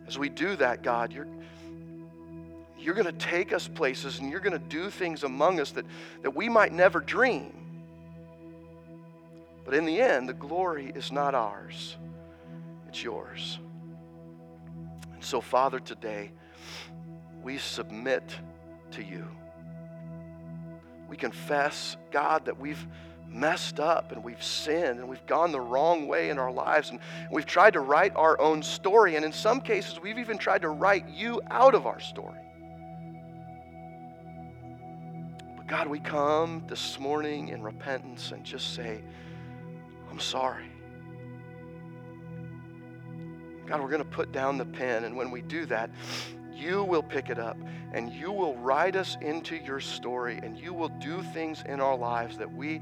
As 0.08 0.18
we 0.18 0.30
do 0.30 0.56
that, 0.58 0.84
God, 0.84 1.12
you're, 1.12 1.28
you're 2.78 2.94
going 2.94 3.08
to 3.08 3.12
take 3.12 3.52
us 3.52 3.68
places 3.68 4.20
and 4.20 4.30
you're 4.30 4.40
going 4.40 4.54
to 4.54 4.68
do 4.70 4.92
things 4.92 5.24
among 5.24 5.60
us 5.60 5.72
that, 5.72 5.86
that 6.22 6.36
we 6.36 6.48
might 6.48 6.72
never 6.72 7.00
dream. 7.00 7.54
But 9.66 9.74
in 9.74 9.86
the 9.86 10.00
end, 10.00 10.30
the 10.30 10.34
glory 10.34 10.94
is 10.96 11.12
not 11.12 11.34
ours, 11.34 11.98
it's 12.88 13.04
yours. 13.04 13.60
And 15.14 15.24
so, 15.24 15.42
Father, 15.42 15.80
today, 15.80 16.32
we 17.42 17.58
submit 17.58 18.24
to 18.92 19.04
you. 19.04 19.26
We 21.10 21.18
confess, 21.18 21.98
God, 22.12 22.46
that 22.46 22.60
we've 22.60 22.86
messed 23.30 23.80
up 23.80 24.12
and 24.12 24.24
we've 24.24 24.42
sinned 24.44 25.00
and 25.00 25.08
we've 25.08 25.26
gone 25.26 25.52
the 25.52 25.60
wrong 25.60 26.08
way 26.08 26.30
in 26.30 26.40
our 26.40 26.52
lives 26.52 26.90
and 26.90 27.00
we've 27.32 27.46
tried 27.46 27.74
to 27.74 27.80
write 27.80 28.16
our 28.16 28.40
own 28.40 28.64
story. 28.64 29.16
And 29.16 29.26
in 29.26 29.32
some 29.32 29.62
cases, 29.62 30.00
we've 30.00 30.18
even 30.18 30.38
tried 30.38 30.62
to 30.62 30.70
write 30.70 31.08
you 31.10 31.42
out 31.50 31.76
of 31.76 31.86
our 31.86 32.00
story. 32.00 32.40
But 35.56 35.68
God, 35.68 35.88
we 35.88 36.00
come 36.00 36.64
this 36.68 37.00
morning 37.00 37.50
in 37.50 37.62
repentance 37.62 38.32
and 38.32 38.44
just 38.44 38.74
say, 38.74 39.02
I'm 40.10 40.20
sorry. 40.20 40.72
God, 43.68 43.82
we're 43.82 43.90
going 43.90 44.04
to 44.04 44.06
put 44.06 44.32
down 44.32 44.58
the 44.58 44.66
pen. 44.66 45.04
And 45.04 45.18
when 45.18 45.30
we 45.30 45.42
do 45.42 45.66
that, 45.66 45.90
you 46.56 46.84
will 46.84 47.04
pick 47.04 47.30
it 47.30 47.38
up 47.38 47.58
and 47.94 48.12
you 48.12 48.32
will 48.32 48.56
write 48.58 48.96
us 48.96 49.18
into 49.22 49.56
your 49.58 49.80
story 49.80 50.40
and 50.42 50.58
you 50.58 50.74
will 50.74 50.90
do 50.90 51.22
things 51.34 51.64
in 51.68 51.80
our 51.80 51.96
lives 51.96 52.38
that 52.38 52.52
we 52.52 52.82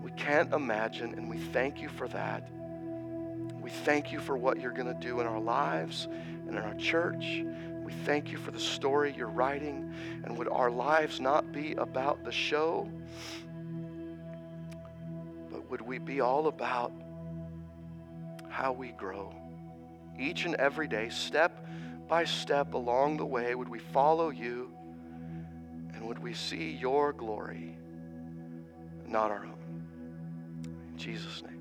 we 0.00 0.10
can't 0.12 0.52
imagine, 0.52 1.14
and 1.14 1.28
we 1.28 1.38
thank 1.38 1.80
you 1.80 1.88
for 1.88 2.08
that. 2.08 2.48
We 3.60 3.70
thank 3.70 4.12
you 4.12 4.20
for 4.20 4.36
what 4.36 4.60
you're 4.60 4.72
going 4.72 4.92
to 4.92 5.00
do 5.00 5.20
in 5.20 5.26
our 5.26 5.40
lives 5.40 6.08
and 6.46 6.50
in 6.50 6.58
our 6.58 6.74
church. 6.74 7.44
We 7.84 7.92
thank 8.04 8.30
you 8.30 8.38
for 8.38 8.50
the 8.50 8.60
story 8.60 9.14
you're 9.16 9.28
writing. 9.28 9.92
And 10.24 10.36
would 10.38 10.48
our 10.48 10.70
lives 10.70 11.20
not 11.20 11.52
be 11.52 11.74
about 11.74 12.24
the 12.24 12.32
show, 12.32 12.88
but 15.50 15.70
would 15.70 15.80
we 15.80 15.98
be 15.98 16.20
all 16.20 16.48
about 16.48 16.92
how 18.48 18.72
we 18.72 18.88
grow 18.88 19.34
each 20.18 20.44
and 20.44 20.54
every 20.56 20.88
day, 20.88 21.08
step 21.08 21.66
by 22.08 22.24
step 22.24 22.74
along 22.74 23.16
the 23.16 23.26
way? 23.26 23.54
Would 23.54 23.68
we 23.68 23.78
follow 23.78 24.30
you? 24.30 24.72
And 25.94 26.06
would 26.08 26.18
we 26.18 26.34
see 26.34 26.70
your 26.70 27.12
glory, 27.12 27.76
not 29.06 29.30
our 29.30 29.44
own? 29.44 29.61
Jesus' 31.02 31.42
name. 31.42 31.51